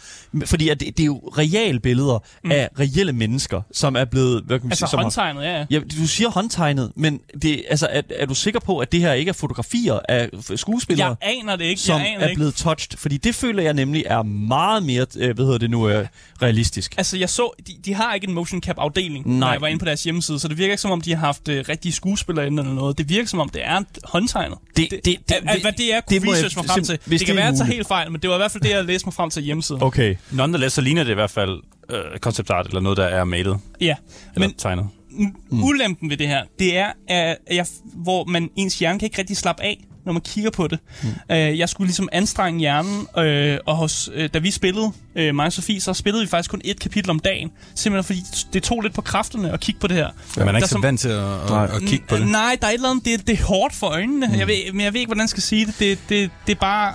[0.47, 2.51] Fordi at det, det er jo reelle billeder mm.
[2.53, 4.43] af reelle mennesker, som er blevet...
[4.47, 5.65] Hvad kan man Altså sige, som har- håndtegnet, ja, ja.
[5.71, 9.13] Ja, du siger håndtegnet, men det, altså, er, er du sikker på, at det her
[9.13, 11.81] ikke er fotografier af skuespillere, Jeg aner det ikke.
[11.81, 12.39] som jeg aner er ikke.
[12.39, 12.99] blevet touched?
[12.99, 16.07] Fordi det føler jeg nemlig er meget mere, øh, hvad hedder det nu, øh,
[16.43, 16.95] realistisk.
[16.99, 19.49] Altså, jeg så, de, de har ikke en motion cap afdeling, når Nej.
[19.51, 21.49] jeg var inde på deres hjemmeside, så det virker ikke som om, de har haft
[21.49, 22.99] øh, rigtige skuespillere inde eller noget.
[22.99, 24.59] Det virker som om, det er håndtegnet.
[24.77, 26.99] Det- det- det- at, at, hvad det er, kunne det research mig frem til.
[26.99, 28.63] Det kan det er være, at jeg helt fejl, men det var i hvert fald
[28.63, 29.83] det, jeg læste mig frem til hjemmesiden.
[29.83, 30.15] Okay.
[30.31, 31.61] Nonetheless, så ligner det i hvert fald
[31.91, 33.95] øh, concept art, eller noget, der er malet Ja,
[34.35, 34.89] eller men tegnet.
[35.11, 35.63] Mm.
[35.65, 39.37] ulempen ved det her, det er, at jeg, hvor man, ens hjerne kan ikke rigtig
[39.37, 40.79] slappe af, når man kigger på det.
[41.03, 41.09] Mm.
[41.09, 45.47] Uh, jeg skulle ligesom anstrenge hjernen, øh, og hos, øh, da vi spillede, øh, mig
[45.47, 47.51] og Sofie, så spillede vi faktisk kun et kapitel om dagen.
[47.75, 50.09] Simpelthen fordi det tog lidt på kræfterne at kigge på det her.
[50.37, 52.29] Ja, man er Der ikke så som- vant til at, at, at kigge på det.
[52.29, 54.27] Nej, der er et eller andet, det, det er hårdt for øjnene.
[54.27, 54.35] Mm.
[54.39, 55.75] Jeg ved, men jeg ved ikke, hvordan jeg skal sige det.
[55.79, 56.95] Det, det, det er bare...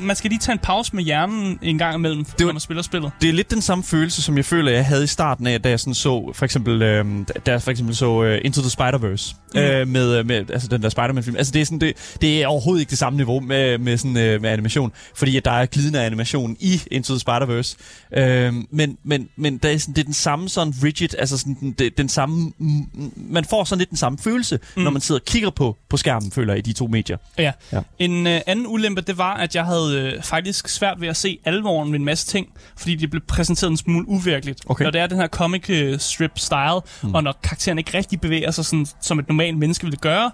[0.00, 2.82] Man skal lige tage en pause med hjernen en gang imellem, var- når man spiller
[2.82, 3.10] spillet.
[3.20, 5.68] Det er lidt den samme følelse, som jeg føler, jeg havde i starten af, da
[5.68, 7.04] jeg sådan så, for eksempel, øh,
[7.46, 9.60] da jeg for eksempel så øh, Into the Spider-Verse, Mm.
[9.60, 11.36] øh, med, øh, med altså den der Spider-Man-film.
[11.36, 14.16] Altså det er, sådan, det, det er overhovedet ikke det samme niveau med, med, sådan,
[14.16, 17.76] øh, med animation, fordi at der er glidende animation i Into the Spider-Verse.
[18.20, 21.56] Øh, men, men, men der er sådan, det er den samme sådan rigid, altså sådan
[21.60, 24.82] den, det, den samme, mm, man får sådan lidt den samme følelse, mm.
[24.82, 27.16] når man sidder og kigger på, på skærmen, føler jeg, i de to medier.
[27.38, 27.52] Ja.
[27.72, 27.80] Ja.
[27.98, 31.38] En øh, anden ulempe, det var, at jeg havde øh, faktisk svært ved at se
[31.44, 32.46] alvoren ved en masse ting,
[32.76, 34.60] fordi det blev præsenteret en smule uvirkeligt.
[34.66, 34.84] Okay.
[34.84, 37.14] Når det er den her comic øh, strip style, mm.
[37.14, 40.30] og når karakteren ikke rigtig bevæger sig sådan, som et normalt menneske ville gøre,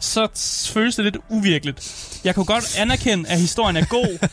[0.00, 0.28] så
[0.74, 2.20] føles det lidt uvirkeligt.
[2.24, 4.28] Jeg kunne godt anerkende, at historien er god,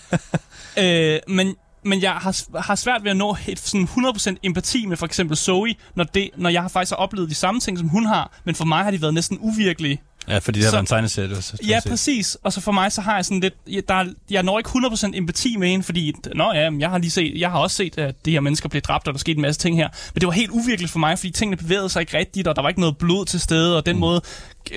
[0.84, 1.56] øh, men
[1.88, 5.38] men jeg har, har svært ved at nå et sådan 100% empati med for eksempel
[5.38, 8.40] Zoe, når, det, når jeg har faktisk har oplevet de samme ting, som hun har,
[8.44, 10.02] men for mig har de været næsten uvirkelige.
[10.30, 11.30] Ja, fordi det har Så- været en tegneserie.
[11.30, 11.90] du har Ja, set.
[11.90, 12.38] præcis.
[12.44, 13.54] Og så for mig, så har jeg sådan lidt...
[13.70, 16.14] Jeg, der, er- jeg når ikke 100% empati med hende, fordi...
[16.36, 17.34] Nå ja, jeg har lige set...
[17.40, 19.62] Jeg har også set, at de her mennesker blev dræbt, og der skete en masse
[19.62, 19.88] ting her.
[20.14, 22.62] Men det var helt uvirkeligt for mig, fordi tingene bevægede sig ikke rigtigt, og der
[22.62, 24.00] var ikke noget blod til stede, og den mm.
[24.00, 24.22] måde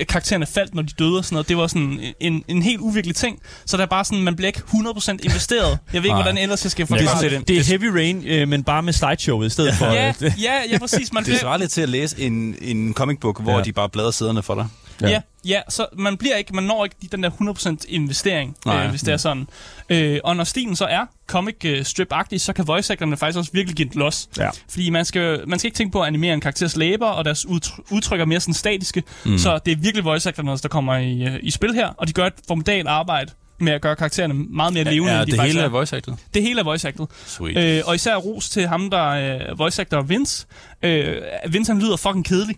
[0.07, 3.15] karaktererne faldt, når de døde og sådan noget, det var sådan en, en helt uvirkelig
[3.15, 3.39] ting.
[3.65, 5.77] Så der er bare sådan, man bliver ikke 100% investeret.
[5.93, 7.31] Jeg ved ikke, hvordan ellers jeg skal forklare det.
[7.31, 7.47] det.
[7.47, 9.85] Det er Heavy Rain, øh, men bare med slideshowet i stedet for...
[9.85, 10.33] Ja, øh, det.
[10.41, 11.13] ja, ja, præcis.
[11.13, 13.57] Man Det bliver, svarer lidt til at læse en, en comic book, hvor Ja.
[13.57, 13.63] ja.
[13.63, 14.67] de bare bladrer siderne for dig.
[15.01, 15.09] Ja.
[15.09, 18.83] ja, ja, så man bliver ikke, man når ikke den der 100% investering, Nej.
[18.83, 19.47] øh, hvis det er sådan.
[19.89, 23.51] Øh, og når stilen så er comic øh, strip-agtig, så kan voice actorerne faktisk også
[23.53, 24.29] virkelig give et los.
[24.37, 24.49] Ja.
[24.69, 27.45] Fordi man skal, man skal ikke tænke på at animere en karakters læber, og deres
[27.91, 29.03] udtryk, er mere sådan statiske.
[29.25, 29.37] Mm.
[29.37, 32.13] Så det er virkelig voice actorerne, der kommer i, øh, i spil her, og de
[32.13, 33.31] gør et formidabelt arbejde
[33.61, 35.67] med at gøre karaktererne meget mere levende, Ja, end de det hele er.
[35.67, 36.13] voice acted.
[36.33, 37.05] Det hele er voice acted.
[37.25, 37.57] Sweet.
[37.57, 40.45] Øh, og især ros til ham, der er voice actor Vince.
[40.83, 41.15] Øh,
[41.49, 42.55] Vince, han lyder fucking kedelig.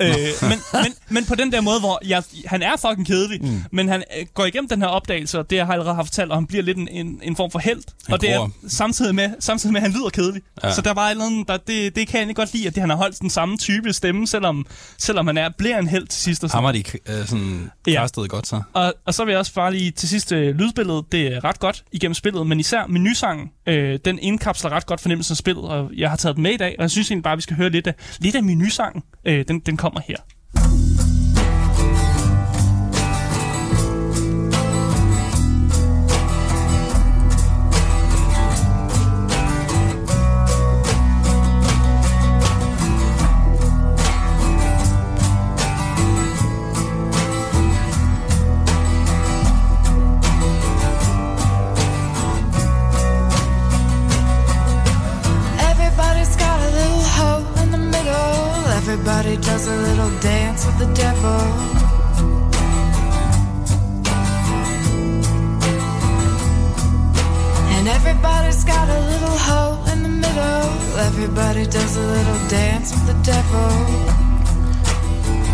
[0.00, 3.64] Øh, men, men, men på den der måde, hvor jeg, han er fucking kedelig, mm.
[3.72, 6.30] men han øh, går igennem den her opdagelse, og det jeg har allerede haft fortalt,
[6.30, 7.82] og han bliver lidt en, en, en form for held.
[8.06, 10.42] Han og det er samtidig med, samtidig med, at han lyder kedelig.
[10.64, 10.74] Ja.
[10.74, 12.74] Så der var et eller andet, der, det, det kan jeg egentlig godt lide, at
[12.74, 14.66] det, han har holdt den samme type stemme, selvom,
[14.98, 16.44] selvom han er, bliver en held til sidst.
[16.44, 16.56] Og, sådan.
[16.56, 16.84] Ham har de
[17.20, 18.06] øh, sådan Ja.
[18.28, 18.62] godt så.
[18.72, 21.60] Og, og så vil jeg også bare lige til sidst, øh, lydbilledet, det er ret
[21.60, 25.90] godt igennem spillet, men især menusangen, øh, den indkapsler ret godt fornemmelsen af spillet, og
[25.96, 27.70] jeg har taget den med i dag, og jeg synes egentlig bare, vi skal høre
[27.70, 29.02] lidt af, lidt af menusangen.
[29.24, 30.39] Øh, den, den kommer her.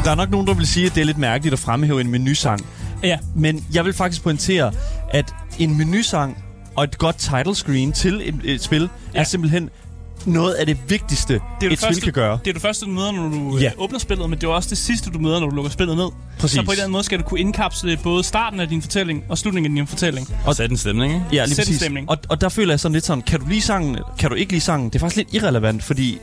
[0.06, 2.10] Der er nok nogen, der vil sige, at det er lidt mærkeligt at fremhæve en
[2.10, 2.66] menusang.
[3.02, 4.72] Ja, Men jeg vil faktisk pointere,
[5.10, 6.44] at en menusang
[6.76, 9.20] og et godt title screen til et, et spil ja.
[9.20, 9.70] Er simpelthen
[10.26, 12.38] noget af det vigtigste, Det er et det spil første, kan gøre.
[12.44, 13.62] Det er det første, du møder, når du Ja.
[13.62, 13.70] ja.
[13.78, 16.08] åbner spillet, men det er også det sidste, du møder, når du lukker spillet ned.
[16.38, 16.54] Præcis.
[16.54, 19.24] Så på en eller anden måde skal du kunne indkapsle både starten af din fortælling
[19.28, 20.28] og slutningen af din fortælling.
[20.46, 21.26] Og sætte en stemning, ikke?
[21.32, 21.80] Ja, lige Sæt en præcis.
[21.80, 22.10] stemning.
[22.10, 24.36] Og, og der føler jeg sådan lidt sådan, kan du lide sangen, eller kan du
[24.36, 24.88] ikke lide sangen?
[24.90, 26.18] Det er faktisk lidt irrelevant, fordi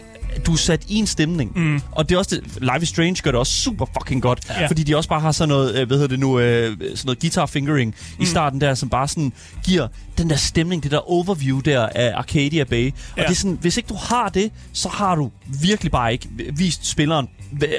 [0.46, 1.52] du er sat i en stemning.
[1.60, 1.82] Mm.
[1.92, 4.40] Og det er også det, Life is Strange gør det også super fucking godt.
[4.50, 4.68] Ja.
[4.68, 7.20] Fordi de også bare har sådan noget, øh, hvad hedder det nu, øh, sådan noget
[7.20, 8.24] guitar fingering mm.
[8.24, 9.34] i starten der, som bare sådan
[9.66, 12.88] giver den der stemning, det der overview der af Arcadia Bay.
[12.92, 13.24] Og Ja.
[13.24, 15.32] det er sådan, hvis ikke du har det, så har du
[15.62, 17.30] virkelig bare ikke vist spilleren,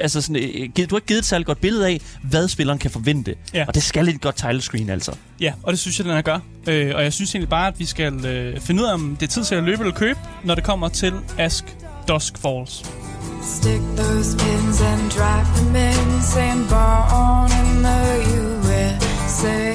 [0.01, 2.91] altså sådan, øh, du har ikke givet et særligt godt billede af, hvad spilleren kan
[2.91, 3.35] forvente.
[3.53, 3.65] Ja.
[3.67, 5.11] Og det skal lidt godt title screen, altså.
[5.39, 6.39] Ja, og det synes jeg, den er gør.
[6.67, 9.27] Øh, og jeg synes egentlig bare, at vi skal øh, finde ud af, om det
[9.27, 11.65] er tid til at løbe eller købe, når det kommer til Ask
[12.07, 12.85] Dusk Falls.
[13.43, 18.01] Stick those pins and drive them in, saying born in the
[18.39, 19.73] USA.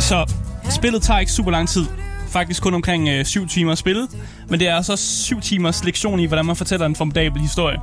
[0.00, 0.32] Så
[0.70, 1.86] spillet tager ikke super lang tid.
[2.28, 4.08] Faktisk kun omkring øh, 7 timer at spille.
[4.48, 7.78] Men det er altså 7 timers lektion i, hvordan man fortæller en formidabel historie.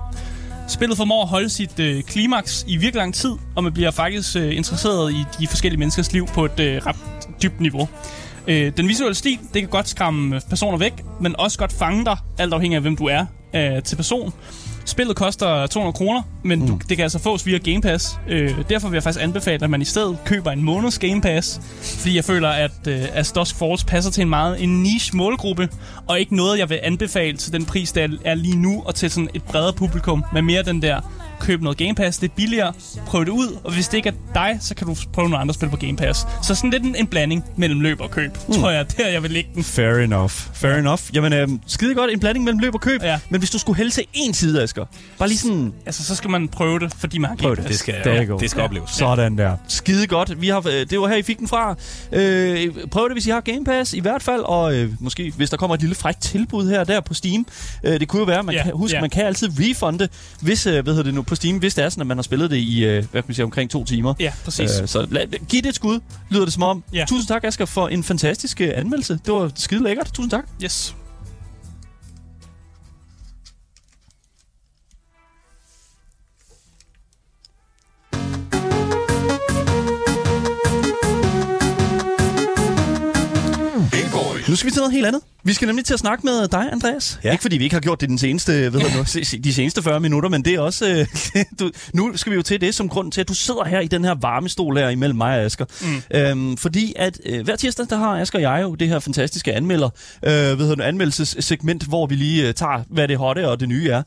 [0.68, 4.36] Spillet formår at holde sit øh, klimaks i virkelig lang tid, og man bliver faktisk
[4.36, 6.96] øh, interesseret i de forskellige menneskers liv på et øh, ret
[7.44, 7.90] dybt niveau.
[8.48, 12.18] Øh, den visuelle stil, det kan godt skræmme personer væk, men også godt fange dig,
[12.38, 13.26] alt afhængig af hvem du er
[13.56, 14.34] øh, til person.
[14.86, 16.68] Spillet koster 200 kroner, men mm.
[16.68, 18.20] du, det kan altså fås via Game Pass.
[18.28, 21.62] Øh, derfor vil jeg faktisk anbefale, at man i stedet køber en måneds Game Pass,
[22.02, 25.70] fordi jeg føler, at øh, As Dusk Falls passer til en meget en niche målgruppe,
[26.08, 29.12] og ikke noget, jeg vil anbefale til den pris, der er lige nu, og til
[29.12, 31.02] sådan et bredere publikum, men mere den der
[31.40, 32.74] køb noget Game Pass, det er billigere,
[33.08, 35.54] prøv det ud, og hvis det ikke er dig, så kan du prøve nogle andre
[35.54, 36.28] spil på Game Pass.
[36.44, 38.54] Så sådan lidt en, en blanding mellem løb og køb, mm.
[38.54, 39.64] tror jeg, der jeg vil lægge den.
[39.64, 40.32] Fair enough.
[40.54, 40.78] Fair ja.
[40.78, 41.02] enough.
[41.14, 43.04] Jamen, øh, skide godt en blanding mellem løb og køb.
[43.04, 43.20] Ja.
[43.30, 44.86] Men hvis du skulle hælde til én side, Asger,
[45.18, 45.74] bare lige sådan...
[45.86, 47.66] Altså, så skal man prøve det, fordi man har Game Prøv det.
[47.66, 47.70] Pass.
[47.70, 48.40] Det skal, you go.
[48.40, 48.90] det skal opleves.
[48.90, 49.58] Sådan der.
[49.68, 50.42] Skide godt.
[50.42, 51.76] Vi har, øh, det var her, I fik den fra.
[52.12, 54.42] Øh, prøv det, hvis I har Game Pass i hvert fald.
[54.42, 57.46] Og øh, måske, hvis der kommer et lille frækt tilbud her og der på Steam.
[57.84, 59.02] Øh, det kunne jo være, man Ja, kan, husk, ja.
[59.02, 60.08] man kan altid refunde,
[60.42, 62.22] hvis, øh, hvad hedder det nu, på Steam, hvis det er sådan, at man har
[62.24, 64.14] spillet det i, øh, hvad kan man sige, omkring to timer.
[64.20, 64.72] Ja, præcis.
[64.82, 66.00] Øh, så lad, giv det et skud,
[66.30, 66.84] lyder det som om.
[66.94, 67.06] Ja.
[67.10, 69.20] Tusind tak, Asger, for en fantastisk øh, anmeldelse.
[69.26, 70.14] Det var skide lækkert.
[70.14, 70.46] Tusind tak.
[70.64, 70.96] Yes.
[84.56, 85.22] Nu skal vi til noget helt andet.
[85.44, 87.20] Vi skal nemlig til at snakke med dig, Andreas.
[87.24, 87.32] Ja.
[87.32, 90.30] Ikke fordi vi ikke har gjort det den seneste, ved du, de seneste 40 minutter,
[90.30, 91.08] men det er også...
[91.36, 93.80] Øh, du, nu skal vi jo til det som grund til, at du sidder her
[93.80, 95.66] i den her varme stol her imellem mig og Asger.
[95.82, 96.18] Mm.
[96.18, 99.54] Øhm, fordi at øh, hver tirsdag, der har Asger og jeg jo det her fantastiske
[99.54, 99.90] anmelder,
[100.24, 103.90] øh, hedder det, anmeldelsessegment, hvor vi lige øh, tager, hvad det hotte og det nye
[103.90, 104.04] er.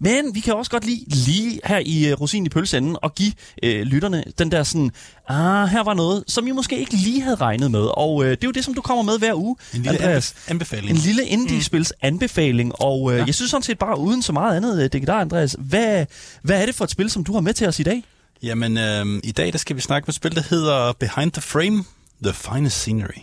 [0.00, 3.32] Men vi kan også godt lide lige her i uh, Rosin i pølseenden og give
[3.62, 4.90] øh, lytterne den der sådan,
[5.28, 7.88] ah, her var noget, som I måske ikke lige havde regnet med.
[7.96, 9.56] Og øh, det er jo det, som du kommer med hver uge.
[9.74, 10.30] En lille Andreas.
[10.32, 10.90] anbef- anbefaling.
[10.90, 13.24] En lille indie-spils anbefaling, og øh, ja.
[13.24, 16.06] jeg synes sådan set bare uden så meget andet, øh, Digidar Andreas, hvad,
[16.42, 18.04] hvad er det for et spil, som du har med til os i dag?
[18.42, 21.42] Jamen, øh, i dag der skal vi snakke med et spil, der hedder Behind the
[21.42, 21.84] Frame,
[22.24, 23.20] The Finest Scenery.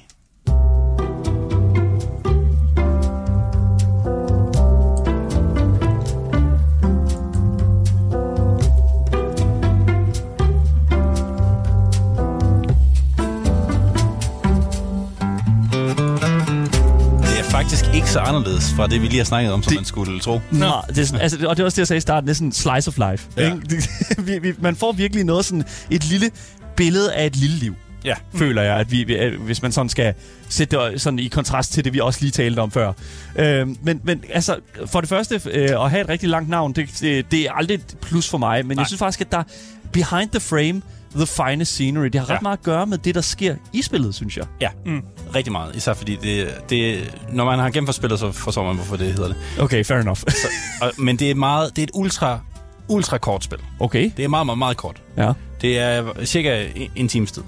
[17.70, 20.20] Faktisk ikke så anderledes fra det, vi lige har snakket om, som Det- man skulle
[20.20, 20.40] tro.
[20.52, 20.66] Nå.
[20.90, 22.36] det er sådan, altså, og det er også det, jeg sagde i starten, det er
[22.36, 23.28] sådan slice of life.
[23.38, 23.54] Ja.
[23.54, 24.42] Ikke?
[24.42, 26.32] Vi, man får virkelig noget sådan, et lille
[26.76, 27.76] billede af et lille liv.
[28.06, 28.14] Ja.
[28.36, 30.14] føler jeg, at vi- at hvis man sådan skal
[30.50, 32.94] sætte det sådan i kontrast til det, vi også lige talte om før.
[33.36, 34.56] Øh, men, men altså,
[34.86, 37.76] for det første, øh, at have et rigtig langt navn, det, det, det er aldrig
[37.76, 38.82] et plus for mig, men Nej.
[38.82, 39.44] jeg synes faktisk, at der
[39.92, 40.82] behind the frame,
[41.16, 42.40] the finest scenery, det har ret Ja.
[42.42, 44.46] meget at gøre med det, der sker i spillet, synes jeg.
[44.62, 45.02] Ja, mm.
[45.36, 45.76] rigtig meget.
[45.76, 49.28] Især fordi, det, det, når man har gennemført spillet, så forstår man, hvorfor det hedder
[49.28, 49.38] det.
[49.60, 50.20] Okay, fair enough.
[50.30, 50.48] Så,
[50.82, 52.40] og, men det er, meget, det er et ultra,
[52.88, 53.60] ultra kort spil.
[53.80, 55.02] okay, Det er meget, meget, meget kort.
[55.18, 55.32] ja.
[55.62, 57.44] Det er cirka en, en times tid.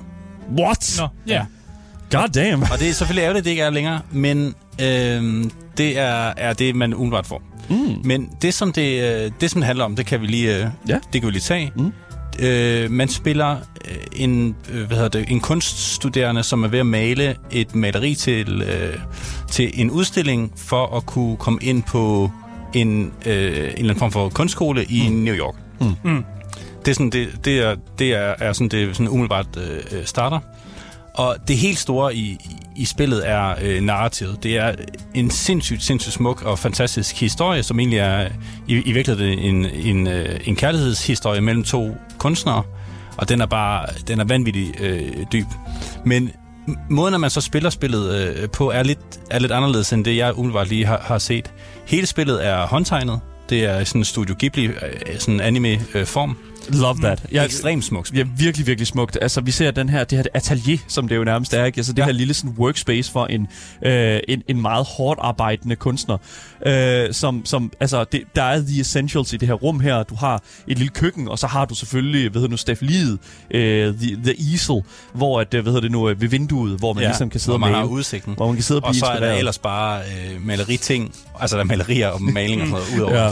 [0.60, 0.96] What?
[1.00, 1.46] Nå, ja.
[2.12, 2.62] God damn.
[2.62, 6.54] Og det er selvfølgelig ærgerligt, at det ikke er længere, men øhm, det er, er
[6.54, 7.42] det, man umiddelbart får.
[7.70, 7.76] Mm.
[8.04, 10.70] Men det som det, øh, det, som det handler om, det kan vi lige, øh,
[10.88, 11.00] Ja.
[11.14, 11.72] det kan vi lige tage.
[11.76, 11.94] Mm.
[12.40, 13.58] Øh, man spiller
[13.88, 18.16] øh, en, øh, hvad hedder det, en kunststuderende, som er ved at male et maleri
[18.16, 19.00] til, øh,
[19.52, 22.32] til en udstilling for at kunne komme ind på
[22.74, 25.16] en, øh, en eller anden form for kunstskole i mm.
[25.16, 25.56] New York.
[25.80, 25.96] Mm.
[26.04, 26.24] Mm.
[26.86, 30.40] Det er sådan, det, det er, det er, er sådan, det sådan umiddelbart øh, starter.
[31.14, 32.38] Og det helt store i,
[32.78, 34.44] i- spillet er øh, narrativet.
[34.44, 34.76] Det er
[35.14, 38.28] en sindssygt, sindssygt smuk og fantastisk historie, som egentlig er
[38.68, 42.64] i, i virkeligheden en, en, øh, en kærlighedshistorie mellem to kunstnere.
[43.18, 45.02] Og den er bare den er vanvittig øh,
[45.32, 45.46] dyb.
[46.06, 46.32] Men
[46.90, 49.00] måden, at man så spiller spillet øh, på, er lidt,
[49.32, 51.52] er lidt anderledes end det, jeg umiddelbart lige har, har set.
[51.86, 53.20] Hele spillet er håndtegnet.
[53.50, 54.74] Det er i sådan en Studio Ghibli, øh,
[55.20, 56.30] sådan anime-form.
[56.30, 56.36] Øh,
[56.70, 57.24] Love that.
[57.32, 58.14] Jeg, Ekstremt smukt.
[58.14, 59.18] Ja, virkelig, virkelig smukt.
[59.22, 61.78] Altså, vi ser den her, det her atelier, som det jo nærmest er, ikke?
[61.78, 62.06] Altså, det Ja.
[62.06, 63.48] her lille sådan, workspace for en,
[63.86, 66.18] øh, en, en meget hårdt arbejdende kunstner.
[66.66, 70.04] Øh, som, som, altså, det, der er the essentials i det her rum her.
[70.04, 73.18] Du har et lille køkken, og så har du selvfølgelig, hvad hedder nu, stafeliet,
[73.52, 74.82] øh, the, the easel,
[75.14, 77.40] hvor, at, øh, hvad hedder det nu, øh, ved vinduet, hvor man ja, ligesom kan
[77.40, 78.34] sidde hvor og man har udsigten.
[78.34, 81.16] Hvor man kan sidde og Og blive så er der ellers bare øh, maleriting.
[81.40, 83.32] Altså, der er malerier og maling og sådan noget ud over Ja.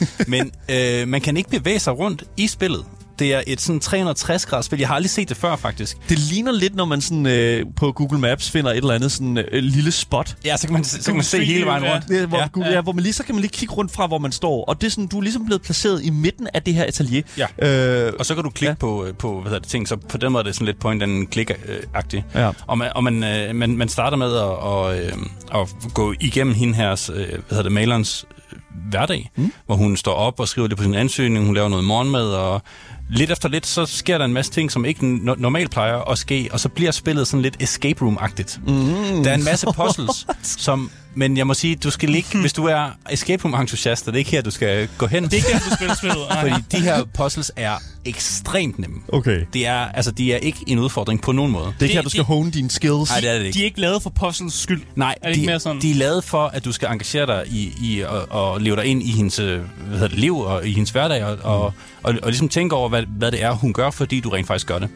[0.00, 0.06] Ja.
[0.28, 2.84] Men øh, man kan ikke bevæge sig rundt i spillet.
[3.18, 4.78] Det er et sådan 360 graders spil.
[4.78, 5.96] Jeg har aldrig set det før, faktisk.
[6.08, 9.38] Det ligner lidt, når man sådan, øh, på Google Maps finder et eller andet sådan,
[9.38, 10.36] øh, lille spot.
[10.44, 11.94] Ja, så kan man, så kan man se hele vejen ja.
[11.94, 12.08] rundt.
[12.08, 12.42] Det, er, hvor, ja.
[12.42, 12.48] Ja.
[12.52, 14.64] Google, ja, hvor man lige, så kan man lige kigge rundt fra, hvor man står.
[14.64, 17.22] Og det er sådan, du er ligesom blevet placeret i midten af det her atelier.
[17.38, 17.46] Ja.
[18.06, 18.70] Øh, Og så kan du klikke Ja.
[18.70, 18.74] ja.
[18.74, 20.78] på, øh, på hvad hedder det, ting, så på den måde er det sådan lidt
[20.80, 22.22] point and click-agtigt.
[22.40, 22.50] Ja.
[22.66, 25.12] Og, man, og man, øh, man, man starter med at, og, øh,
[25.54, 28.58] at gå igennem hende her, øh, hvad hedder det, malerens øh,
[28.90, 29.52] hverdag, mm.
[29.66, 32.62] hvor hun står op og skriver det på sin ansøgning, hun laver noget morgenmad, og
[33.10, 36.18] lidt efter lidt, så sker der en masse ting, som ikke no- normalt plejer at
[36.18, 38.60] ske, og så bliver spillet sådan lidt escape room-agtigt.
[38.66, 39.24] Mm.
[39.24, 42.64] Der er en masse puzzles, som, men jeg må sige, du skal ligge, hvis du
[42.64, 45.48] er escape room-entusiast, og det er ikke her, du skal gå hen, Det er ikke
[45.48, 46.18] der, du spillet.
[46.30, 46.50] Nej.
[46.50, 48.96] fordi de her puzzles er ekstremt nemme.
[49.08, 49.40] okay.
[49.52, 51.64] Det er, altså, de er ikke en udfordring på nogen måde.
[51.66, 53.10] Det er ikke her, du skal det- hone dine skills.
[53.10, 53.54] Nej, det er det ikke.
[53.56, 54.82] De er ikke lavet for puzzles skyld.
[54.96, 55.82] Nej, er det ikke de, mere sådan?
[55.82, 58.84] de er lavet for, at du skal engagere dig i, i og, og leve dig
[58.86, 61.60] ind i hendes øh, hvad hedder det, liv og i hendes hverdag, og, og,
[62.02, 64.66] og, og ligesom tænke over, hvad, hvad det er, hun gør, fordi du rent faktisk
[64.66, 64.88] gør det.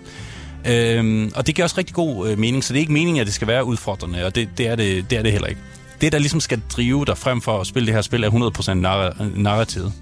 [0.66, 3.26] Øhm, og det giver også rigtig god øh, mening, så det er ikke meningen, at
[3.26, 5.60] det skal være udfordrende, og det, det, er, det, det er det heller ikke.
[6.00, 8.70] Det, der ligesom skal drive dig frem for at spille det her spil, er 100%
[8.70, 9.92] narra- narrativet.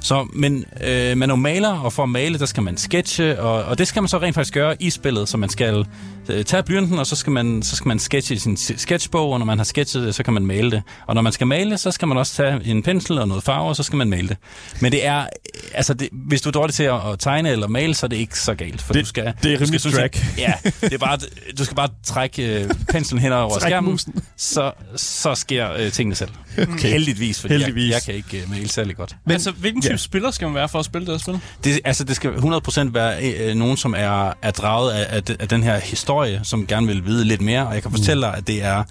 [0.00, 3.40] Så, men øh, man er jo maler, og for at male, der skal man sketche,
[3.40, 5.86] og, og det skal man så rent faktisk gøre i spillet, så man skal
[6.32, 9.38] øh, tage blyanten, og så skal man, så skal man sketche i sin sketchbog, og
[9.38, 10.82] når man har sketchet det, så kan man male det.
[11.06, 13.68] Og når man skal male, så skal man også tage en pensel og noget farve,
[13.68, 14.36] og så skal man male det.
[14.80, 15.26] Men det er, øh,
[15.74, 18.16] altså det, hvis du er dårlig til at, at tegne eller male, så er det
[18.16, 18.82] ikke så galt.
[18.82, 20.38] For Det- du skal, det er du skal rimelig sådan set- drag.
[20.38, 21.18] Ja, det er bare,
[21.58, 24.14] du skal bare trække øh, penslen hen over Træk skærmen, musen.
[24.36, 26.30] så, så sker øh, tingene selv.
[26.62, 26.88] Okay.
[26.90, 27.84] Heldigvis, fordi Heldigvis.
[27.86, 29.16] Jeg, jeg kan ikke øh, male særlig godt.
[29.24, 29.96] Men, altså, hvilken type ja.
[29.96, 31.40] spiller skal man være for at spille det her spil?
[31.64, 35.48] Det, altså, det skal 100% være øh, nogen, som er, er draget af, af, af
[35.48, 37.66] den her historie, som gerne vil vide lidt mere.
[37.66, 38.82] Og jeg kan fortælle dig, at det er,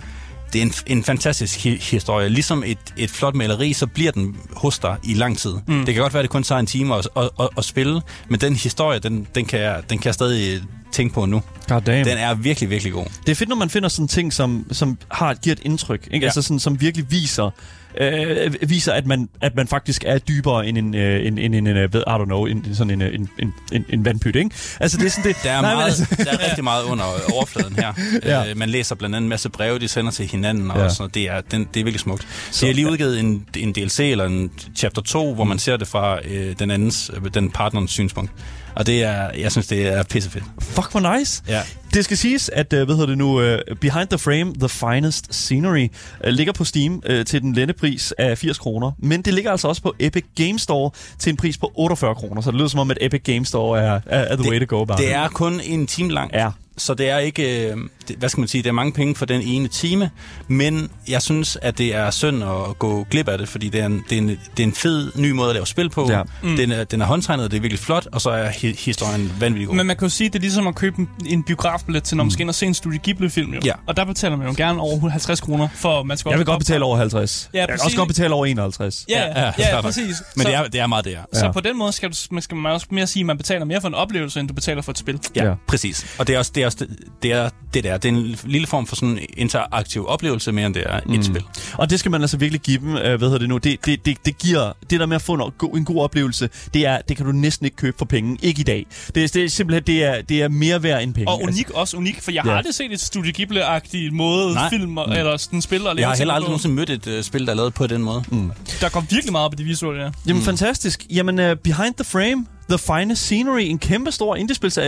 [0.53, 2.30] det er en, en fantastisk hi- historie.
[2.30, 5.53] Ligesom et, et flot maleri, så bliver den hos dig i lang tid.
[5.67, 5.86] Mm.
[5.86, 8.01] Det kan godt være, at det kun tager en time at, at, at, at spille,
[8.30, 10.61] men den historie, den, den, kan jeg, den kan jeg stadig
[10.91, 11.41] tænke på nu.
[11.67, 12.05] God damn.
[12.05, 13.05] Den er virkelig, virkelig god.
[13.25, 16.07] Det er fedt, når man finder sådan ting, som, som har, giver et indtryk.
[16.11, 16.23] Ikke?
[16.23, 16.27] Ja.
[16.27, 17.49] Altså sådan, som virkelig viser,
[17.98, 21.68] øh, viser at, man, at man faktisk er dybere end en, øh, en, en, en,
[21.68, 24.50] en ved- I don't know, en, sådan en, øh, en, en, en, en vandpyt, ikke?
[24.80, 25.38] Altså, det er sådan det...
[25.44, 27.94] Der er, Nej, meget, altså- der er rigtig meget under overfladen her.
[28.26, 28.50] Ja.
[28.50, 30.90] øh, man læser blandt andet en masse breve, de sender til hinanden, og Ja.
[30.90, 31.12] sådan.
[31.14, 32.28] Det er, den, det er virkelig smukt.
[32.52, 35.78] Så, de har lige udgivet en, en DLC, eller en chapter 2, hvor man ser
[35.78, 38.32] det fra øh, den andens, den partnerens synspunkt.
[38.80, 40.43] Og det er, jeg synes, det er pissefedt.
[40.61, 41.43] Fuck, hvor nice.
[41.47, 41.61] Ja.
[41.93, 45.34] Det skal siges, at, øh, hvad hedder det nu, uh, Behind the Frame, The Finest
[45.36, 45.88] Scenery,
[46.27, 48.91] uh, ligger på Steam uh, til den lette pris af 80 kroner.
[48.97, 52.41] Men det ligger altså også på Epic Game Store til en pris på 48 kroner.
[52.41, 54.59] Så det lyder som om, at Epic Game Store er, er, er the Det- way
[54.59, 56.32] to go about Det er kun en time lang.
[56.34, 56.49] Ja.
[56.80, 57.77] Så det er ikke, øh,
[58.07, 60.09] det, hvad skal man sige, det er mange penge for den ene time,
[60.47, 63.86] men jeg synes, at det er synd at gå glip af det, fordi det er
[63.86, 66.11] en, det er en, det er en fed ny måde at lave spil på.
[66.11, 66.21] Ja.
[66.43, 66.55] Mm.
[66.55, 69.67] Den, er, den er håndtegnet, det er virkelig flot, og så er hi- historien vanvittig
[69.67, 69.75] god.
[69.75, 72.17] Men man kan jo sige, at det er ligesom at købe en, en biografbillet til,
[72.17, 73.53] når man skal ind og se en Studio Ghibli-film.
[73.53, 73.59] Jo.
[73.65, 73.73] Ja.
[73.88, 76.59] Og der betaler man jo gerne over 50 kroner, for man skal Jeg vil godt
[76.59, 77.49] betale over 50.
[77.53, 79.05] Ja, jeg kan også godt betale over 51.
[79.09, 79.84] Ja, ja, ja, ja nok.
[79.84, 80.05] præcis.
[80.36, 81.19] Men så, det er, det er meget det, er.
[81.34, 81.51] så Ja.
[81.51, 83.88] på den måde skal, du, skal man også mere sige, at man betaler mere for
[83.88, 85.19] en oplevelse, end du betaler for et spil.
[85.36, 85.49] Ja, Ja.
[85.49, 86.05] ja, præcis.
[86.19, 87.97] Og det er også det, er også, det, det, er, det der.
[87.97, 91.26] Det er en lille form for sådan en interaktiv oplevelse, mere end det er et
[91.26, 91.43] spil.
[91.74, 92.95] Og det skal man altså virkelig give dem.
[92.95, 93.57] Øh, hvad hedder det nu?
[93.57, 96.49] Det, det, det, det giver det der med at få en, go- en god oplevelse.
[96.74, 98.38] Det er det kan du næsten ikke købe for penge.
[98.41, 98.86] Ikke i dag.
[99.15, 101.28] Det, er- det er simpelthen det er, det er mere værd end penge.
[101.30, 102.49] Og unik, også unik, for jeg Ja.
[102.51, 104.70] har aldrig set et Studio Ghibli-agtig måde Nej.
[104.70, 107.51] film og, eller sådan spil Jeg har heller aldrig nogensinde mødt et uh, spil, der
[107.51, 108.24] er lavet på den måde.
[108.32, 108.51] Mm.
[108.82, 110.05] Der går virkelig meget op i det visuelle, ja.
[110.07, 111.05] Altså, Jamen fantastisk.
[111.09, 114.38] Jamen uh, Behind the Frame, The Finest Scenery, en kæmpe stor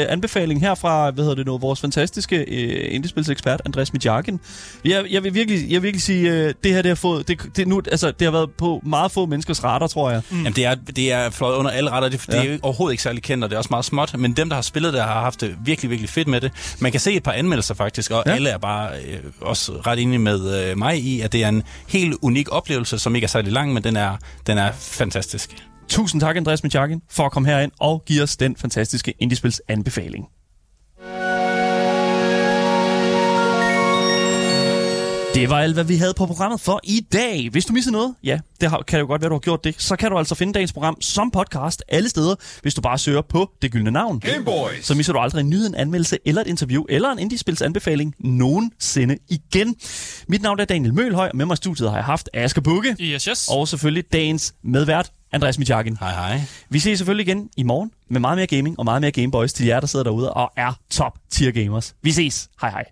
[0.10, 4.40] anbefaling her fra, hvad hedder det nu, vores fantastiske uh, indiespilsekspert Andreas Mijakin.
[4.86, 7.42] Jeg, jeg vil virkelig, jeg vil virkelig sige, uh, det her det har fået, det,
[7.56, 10.22] det, nu, altså, det har været på meget få menneskers radar, tror jeg.
[10.30, 10.38] Mm.
[10.38, 12.10] Jamen, det er, det er fløjet under alle retter.
[12.10, 12.42] Det, ja.
[12.42, 14.18] det er overhovedet ikke særlig kendt, og det er også meget småt.
[14.18, 16.52] Men dem, der har spillet det, har haft det virkelig, virkelig fedt med det.
[16.80, 18.32] Man kan se et par anmeldelser faktisk, og ja.
[18.32, 21.64] alle er bare øh, også ret enige med øh, mig i, at det er en
[21.88, 24.18] helt unik oplevelse, som ikke er særlig lang, men den er,
[24.48, 25.71] den er fantastisk.
[25.92, 30.26] Tusind tak, Andreas Mijakin, for at komme herind og give os den fantastiske indiespils anbefaling.
[35.36, 37.50] Det var alt, hvad vi havde på programmet for i dag.
[37.50, 39.76] Hvis du missede noget, ja, det har, kan jo godt være, du har gjort det,
[39.82, 43.22] så kan du altså finde dagens program som podcast alle steder, hvis du bare søger
[43.22, 44.20] på det gyldne navn.
[44.20, 44.86] Gameboys.
[44.86, 48.16] Så misser du aldrig en nyhed, en anmeldelse eller et interview eller en indie-spils anbefaling
[48.20, 49.76] nogensinde igen.
[50.28, 52.96] Mit navn er Daniel Mølhøj, og med mig i studiet har jeg haft Asger Bukke
[53.00, 53.48] Yes, yes.
[53.48, 55.98] og selvfølgelig dagens medvært, Andreas Mitjakken.
[55.98, 56.42] Hej, hej.
[56.70, 59.66] Vi ses selvfølgelig igen i morgen med meget mere gaming og meget mere Gameboys til
[59.66, 61.96] jer, der sidder derude og er top tier gamers.
[62.02, 62.50] Vi ses.
[62.62, 62.86] Hej hej.